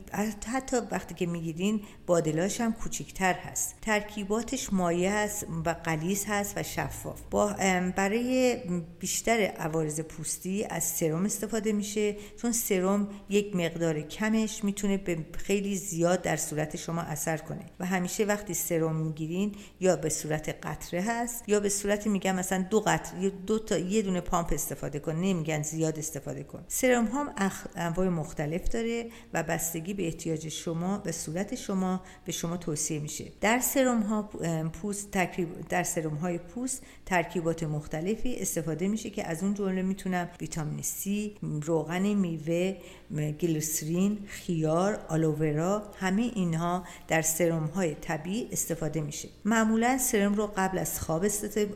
حتی 0.48 0.78
وقتی 0.92 1.16
که 1.16 1.26
می‌گیرین 1.26 1.82
بادلاش 2.06 2.62
هم 2.62 2.74
کوچیکتر 2.74 3.34
هست. 3.34 3.76
ترکیباتش 3.82 4.74
مایه 4.74 5.14
هست 5.14 5.46
و 5.66 5.70
قلیز 5.70 6.26
هست 6.28 6.58
و 6.58 6.64
شفاف. 6.64 7.22
با 7.32 7.56
برای 7.96 8.58
بیشتر 9.00 9.40
عوارض 9.42 10.00
پوستی 10.00 10.66
از 10.70 10.84
سرم 10.84 11.26
استفاده 11.26 11.72
میشه. 11.72 12.16
چون 12.42 12.52
سرم 12.52 13.08
یک 13.30 13.56
مقدار 13.56 14.02
کمش 14.02 14.64
می‌تونه 14.64 14.98
به 14.98 15.18
خیلی 15.34 15.76
زیاد 15.76 16.22
در 16.22 16.38
صورت 16.38 16.76
شما 16.76 17.02
اثر 17.02 17.38
کنه. 17.38 17.66
و 17.80 17.86
همیشه 17.86 18.26
وقتی 18.26 18.54
سرم 18.54 18.96
می‌گیرین 18.96 19.56
یا 19.80 19.96
به 19.96 20.10
صورت 20.10 20.66
قطره 20.66 21.02
هست 21.02 21.44
یا 21.48 21.60
به 21.60 21.70
صورت 21.70 22.08
میگم 22.08 22.36
مثلا 22.36 22.66
دو 22.70 22.80
قطره 22.80 23.32
دو 23.48 23.60
تا 23.60 23.78
یه 23.78 24.02
دونه 24.02 24.22
پامپ 24.22 24.54
استفاده 24.54 25.00
کن 25.00 25.16
نمیگن 25.16 25.62
زیاد 25.62 26.00
استفاده 26.00 26.44
کن. 26.44 26.64
سرم 26.68 27.06
هم 27.06 27.34
انواع 27.76 28.10
مختلف 28.10 28.70
داره 28.70 29.10
و 29.34 29.44
بستگی 29.44 29.94
به 29.94 30.06
احتیاج 30.06 30.48
شما 30.48 30.98
به 30.98 31.12
صورت 31.12 31.56
شما 31.56 32.02
به 32.26 32.32
شما 32.32 32.58
توصیه 32.58 33.00
میشه. 33.00 33.32
در 33.42 33.60
سرم 33.60 34.02
ها 34.02 34.22
پوست 34.74 35.12
ترکیب 35.12 35.68
در 35.70 35.84
سرم 35.84 36.16
های 36.16 36.38
پوست 36.38 36.84
ترکیبات 37.06 37.64
مختلفی 37.64 38.36
استفاده 38.36 38.88
میشه 38.88 39.10
که 39.10 39.28
از 39.28 39.44
اون 39.44 39.54
جمله 39.54 39.82
می‌تونم 39.82 40.30
ویتامین 40.42 40.84
C 40.84 41.08
روغن 41.42 42.14
میوه 42.14 42.78
گلیسرین 43.22 44.18
خیار 44.28 45.06
آلوورا 45.10 45.84
همه 46.00 46.22
اینها 46.22 46.84
در 47.08 47.22
سرم 47.22 47.66
های 47.66 47.96
طبیعی 47.96 48.50
استفاده 48.52 49.02
میشه. 49.02 49.30
معمولا 49.46 49.98
سرم 49.98 50.36
رو 50.36 50.54
قبل 50.58 50.78
از 50.78 51.02
خواب 51.02 51.26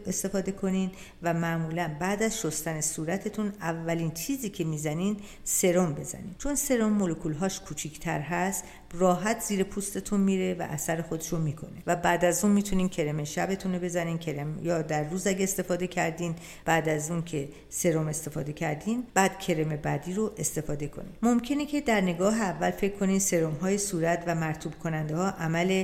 استفاده 0.08 0.52
کنین 0.52 0.92
و 1.24 1.34
معمولا 1.34 1.96
بعد 2.00 2.24
از 2.24 2.42
شستن 2.42 2.82
صورتتون 2.82 3.54
اولین 3.62 4.12
چیزی 4.12 4.50
که 4.50 4.64
می‌زنین 4.64 5.18
سرم 5.44 5.94
بزنین. 5.94 6.36
چون 6.38 6.56
سرم 6.56 6.94
مولکول 6.94 7.34
هاش 7.34 7.60
کوچیکتر 7.60 8.20
هست 8.20 8.64
راحت 8.94 9.40
زیر 9.40 9.64
پوستتون 9.64 10.20
میره 10.20 10.54
و 10.54 10.62
اثر 10.62 11.02
خودش 11.02 11.28
رو 11.30 11.38
می‌کنه. 11.38 11.84
و 11.88 11.96
بعد 11.96 12.26
از 12.26 12.44
اون 12.44 12.54
می‌تونین 12.54 12.90
کرم 12.90 13.24
شبتون 13.24 13.74
رو 13.74 13.80
بزنین 13.80 14.18
کرم 14.18 14.60
یا 14.64 14.82
در 14.82 15.04
روز 15.04 15.28
اگه 15.28 15.44
استفاده 15.44 15.88
کردین 15.88 16.36
بعد 16.66 16.90
از 16.90 17.12
اون 17.12 17.24
که 17.24 17.50
سرم 17.70 18.08
استفاده 18.08 18.54
کردین 18.54 19.04
بعد 19.14 19.40
کرم 19.40 19.76
بعدی 19.76 20.14
رو 20.14 20.32
استفاده 20.38 20.88
کنین. 20.88 21.12
ممکنه 21.22 21.66
که 21.66 21.82
در 21.82 22.02
نگاه 22.02 22.42
اول 22.42 22.72
فکر 22.72 22.96
کنین 22.96 23.20
سرم 23.20 23.54
های 23.54 23.78
صورت 23.78 24.24
و 24.28 24.36
مرتوب 24.36 24.74
کننده 24.84 25.16
ها 25.16 25.30
عمل 25.30 25.84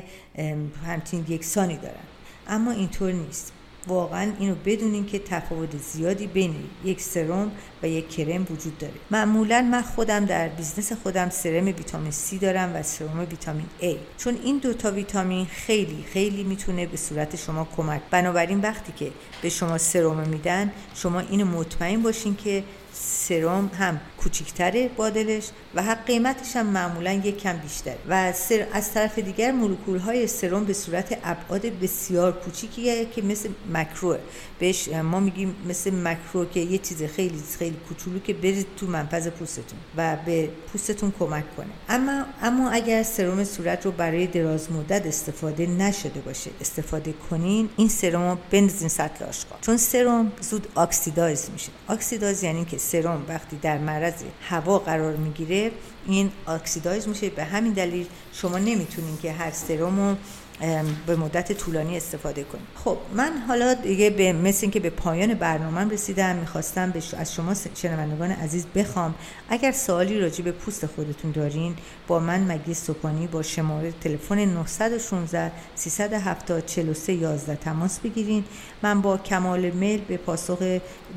همچین 0.86 1.26
یکسانی 1.30 1.78
دارن. 1.78 2.04
اما 2.48 2.72
اینطور 2.72 3.12
نیست. 3.12 3.54
واقعا 3.88 4.32
اینو 4.40 4.56
بدونین 4.66 5.06
که 5.06 5.20
تفاوت 5.20 5.78
زیادی 5.78 6.28
بین 6.28 6.56
یک 6.86 7.02
سرم 7.02 7.52
و 7.84 7.88
یک 7.88 8.10
کرم 8.10 8.42
وجود 8.42 8.78
داره. 8.78 8.94
معمولا 9.12 9.62
من 9.72 9.82
خودم 9.82 10.26
در 10.26 10.48
business 10.48 10.94
خودم 10.94 11.30
سرم 11.30 11.66
ویتامین 11.66 12.12
C 12.12 12.42
دارم 12.42 12.76
و 12.76 12.84
سرم 12.84 13.20
ویتامین 13.20 13.66
A. 13.82 13.96
چون 14.18 14.40
این 14.44 14.58
دوتا 14.58 14.92
ویتامین 14.92 15.46
خیلی 15.46 16.04
خیلی 16.14 16.44
می‌تونه 16.44 16.86
به 16.86 16.98
صورت 16.98 17.36
شما 17.36 17.68
کمک 17.78 18.02
بنابراین 18.12 18.62
وقتی 18.62 18.94
که 18.96 19.12
به 19.42 19.50
شما 19.50 19.78
سرم 19.78 20.28
میدن 20.30 20.72
شما 20.96 21.20
اینو 21.20 21.46
مطمئن 21.46 22.02
باشین 22.02 22.36
که 22.36 22.64
سرم 22.94 23.72
هم 23.80 24.02
کوچیکتره 24.24 24.88
bottle 24.88 25.34
ش 25.34 25.50
و 25.76 25.84
حق 25.84 26.06
قیمتش 26.06 26.56
هم 26.56 26.66
معمولا 26.66 27.12
یک 27.12 27.38
کم 27.38 27.58
بیشتر 27.58 27.96
و 28.08 28.32
سر 28.32 28.68
از 28.74 28.94
طرف 28.94 29.20
دیگر 29.20 29.52
مولکول 29.52 30.00
های 30.00 30.28
سرم 30.28 30.66
به 30.66 30.74
صورت 30.74 31.18
ابعاد 31.24 31.62
بسیار 31.62 32.32
کوچیکیه 32.32 33.06
که 33.06 33.22
مثل 33.22 33.50
مکرو 33.74 34.18
بهش 34.60 34.90
ما 34.90 35.20
میگیم 35.20 35.56
مثل 35.70 35.92
مکرو 35.96 36.46
که 36.46 36.60
یه 36.60 36.78
چیز 36.78 37.04
خیلی 37.04 37.44
خیلی 37.60 37.76
کوچولو 37.90 38.20
که 38.20 38.34
برید 38.34 38.68
تو 38.78 38.88
منفذ 38.88 39.28
پوستتون 39.28 39.80
و 39.98 40.18
به 40.26 40.50
پوستتون 40.72 41.14
کمک 41.20 41.56
کنه. 41.56 41.68
اما 41.90 42.26
اما 42.42 42.70
اگر 42.70 43.04
سرم 43.04 43.44
صورت 43.44 43.86
رو 43.86 43.92
برای 43.92 44.28
دراز 44.28 44.72
مدت 44.72 45.06
استفاده 45.06 45.66
نشده 45.66 46.20
باشه 46.20 46.52
استفاده 46.62 47.14
کنین 47.30 47.70
این 47.78 47.90
سرم 47.90 48.30
رو 48.30 48.38
بندازین 48.52 48.90
سطل 48.90 49.26
آشغال. 49.26 49.60
چون 49.62 49.78
سرم 49.78 50.32
زود 50.42 50.68
oxidize 50.78 51.50
میشه. 51.54 51.72
oxidize 51.90 52.44
یعنی 52.44 52.66
که 52.66 52.78
سرم 52.78 53.26
وقتی 53.28 53.58
در 53.62 53.78
معرض 53.78 54.13
هوا 54.50 54.80
قرار 54.80 55.16
می‌گیره 55.16 55.72
این 56.08 56.32
oxidize 56.48 57.08
میشه. 57.08 57.30
به 57.30 57.44
همین 57.44 57.74
دلیل 57.74 58.08
شما 58.34 58.58
نمی‌تونین 58.58 59.18
که 59.22 59.32
هر 59.32 59.52
سرم 59.52 60.18
به 61.08 61.16
مدت 61.16 61.52
طولانی 61.52 61.98
استفاده 61.98 62.44
کنیم. 62.44 62.68
خب 62.84 62.98
من 63.14 63.38
حالا 63.48 63.74
دیگه 63.74 64.10
به 64.10 64.34
مثل 64.34 64.60
اینکه 64.62 64.80
به 64.80 64.90
پایان 64.90 65.34
برنامه 65.34 65.94
رسیدم 65.94 66.36
می‌خواستم 66.36 66.94
از 67.18 67.34
شما 67.34 67.54
شنوندگان 67.76 68.32
عزیز 68.32 68.66
بخوام 68.76 69.16
اگر 69.50 69.72
سوالی 69.72 70.20
راجع 70.20 70.44
به 70.44 70.52
پوست 70.52 70.86
خودتون 70.86 71.32
دارین 71.32 71.76
با 72.08 72.20
من 72.20 72.52
مگی 72.52 72.74
سپانی 72.74 73.28
با 73.28 73.42
شماره 73.42 73.94
تلفن 74.02 74.46
916 74.46 75.52
370 75.76 76.66
43 76.66 77.14
11 77.14 77.56
تماس 77.56 78.00
بگیرین. 78.00 78.44
من 78.82 79.02
با 79.02 79.18
کمال 79.18 79.70
میل 79.70 80.02
به 80.02 80.18
پاسخ 80.18 80.58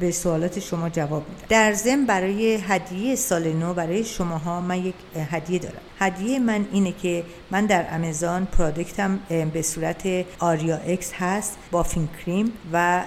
به 0.01 0.11
سوالات 0.11 0.61
شما 0.61 0.89
جواب 0.89 1.29
میدم. 1.29 1.47
در 1.49 1.73
ضمن 1.73 2.07
برای 2.07 2.55
هدیه 2.55 3.17
سال 3.17 3.53
نو 3.53 3.75
برای 3.75 4.05
شماها 4.05 4.61
من 4.61 4.85
یک 4.85 4.95
هدیه 5.31 5.59
دارم. 5.59 5.81
هدیه 5.99 6.39
من 6.39 6.67
اینه 6.73 6.93
که 6.93 7.25
من 7.51 7.67
در 7.67 7.95
آمازون 7.95 8.45
پرودکتم 8.45 9.19
به 9.29 9.63
صورت 9.63 10.03
آریا 10.39 10.77
اکس 10.77 11.13
هست 11.13 11.59
بافین 11.71 12.09
کریم 12.27 12.53
و 12.73 13.05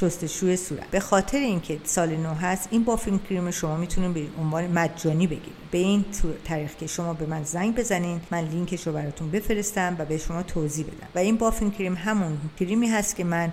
شستشوی 0.00 0.56
صورت. 0.56 0.90
به 0.90 1.00
خاطر 1.00 1.38
اینکه 1.38 1.80
سال 1.84 2.16
نو 2.16 2.34
هست 2.34 2.68
این 2.70 2.84
بافین 2.84 3.18
کریم 3.18 3.50
شما 3.50 3.76
می‌تونید 3.76 4.14
به 4.14 4.22
عنوان 4.42 4.66
مجانی 4.66 5.26
بگیرید 5.26 5.52
به 5.70 5.78
این 5.78 6.04
طریق 6.44 6.76
که 6.76 6.86
شما 6.86 7.12
به 7.12 7.26
من 7.26 7.44
زنگ 7.44 7.74
بزنین 7.74 8.20
من 8.30 8.44
لینکش 8.44 8.86
رو 8.86 8.92
براتون 8.92 9.30
بفرستم 9.30 9.96
و 9.98 10.04
به 10.04 10.18
شما 10.18 10.42
توضیح 10.42 10.86
بدم. 10.86 11.08
و 11.14 11.18
این 11.18 11.36
بافین 11.36 11.70
کریم 11.70 11.94
همون 11.94 12.38
کریمی 12.60 12.88
هست 12.88 13.16
که 13.16 13.24
من 13.24 13.52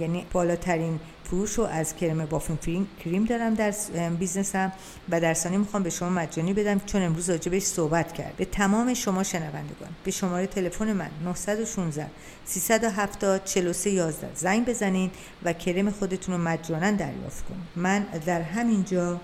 یعنی 0.00 0.26
بالاترین 0.32 1.00
فروش 1.30 1.54
رو 1.54 1.64
از 1.64 1.96
کرم 1.96 2.26
بافین 2.26 2.86
کریم 3.04 3.24
دارم 3.24 3.54
در 3.54 3.74
بیزنسم 4.18 4.72
و 5.08 5.20
در 5.20 5.34
ثانی 5.34 5.56
می‌خوام 5.56 5.82
به 5.82 5.90
شما 5.90 6.08
مجانی 6.08 6.52
بدم 6.52 6.80
چون 6.86 7.02
امروز 7.02 7.30
راجبش 7.30 7.62
صحبت 7.62 8.12
کرد. 8.12 8.36
به 8.36 8.44
تمام 8.44 8.94
شما 8.94 9.22
شنوندگان 9.22 9.88
به 10.04 10.10
شماره 10.10 10.46
تلفن 10.46 10.92
من 10.92 11.10
916 11.24 12.06
370 12.44 13.44
43 13.44 13.90
11 13.90 14.28
زنگ 14.34 14.66
بزنین 14.66 15.10
و 15.44 15.52
کرم 15.52 15.90
خودتون 15.90 16.34
رو 16.34 16.40
مجانا 16.40 16.90
دریافت 16.90 17.44
کنید 17.48 17.60
من 17.76 18.06
در 18.26 18.42
همین 18.42 18.84
جا 18.84 19.20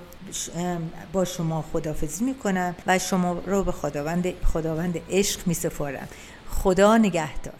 با 1.12 1.24
شما 1.24 1.64
خدافزی 1.72 2.24
می‌کنم 2.24 2.74
و 2.86 2.98
شما 2.98 3.32
رو 3.46 3.64
به 3.64 3.72
خداوند 3.72 4.44
خداوند 4.44 4.98
عشق 5.10 5.46
میسپارم. 5.46 6.08
خدا 6.50 6.96
نگهدار. 6.96 7.54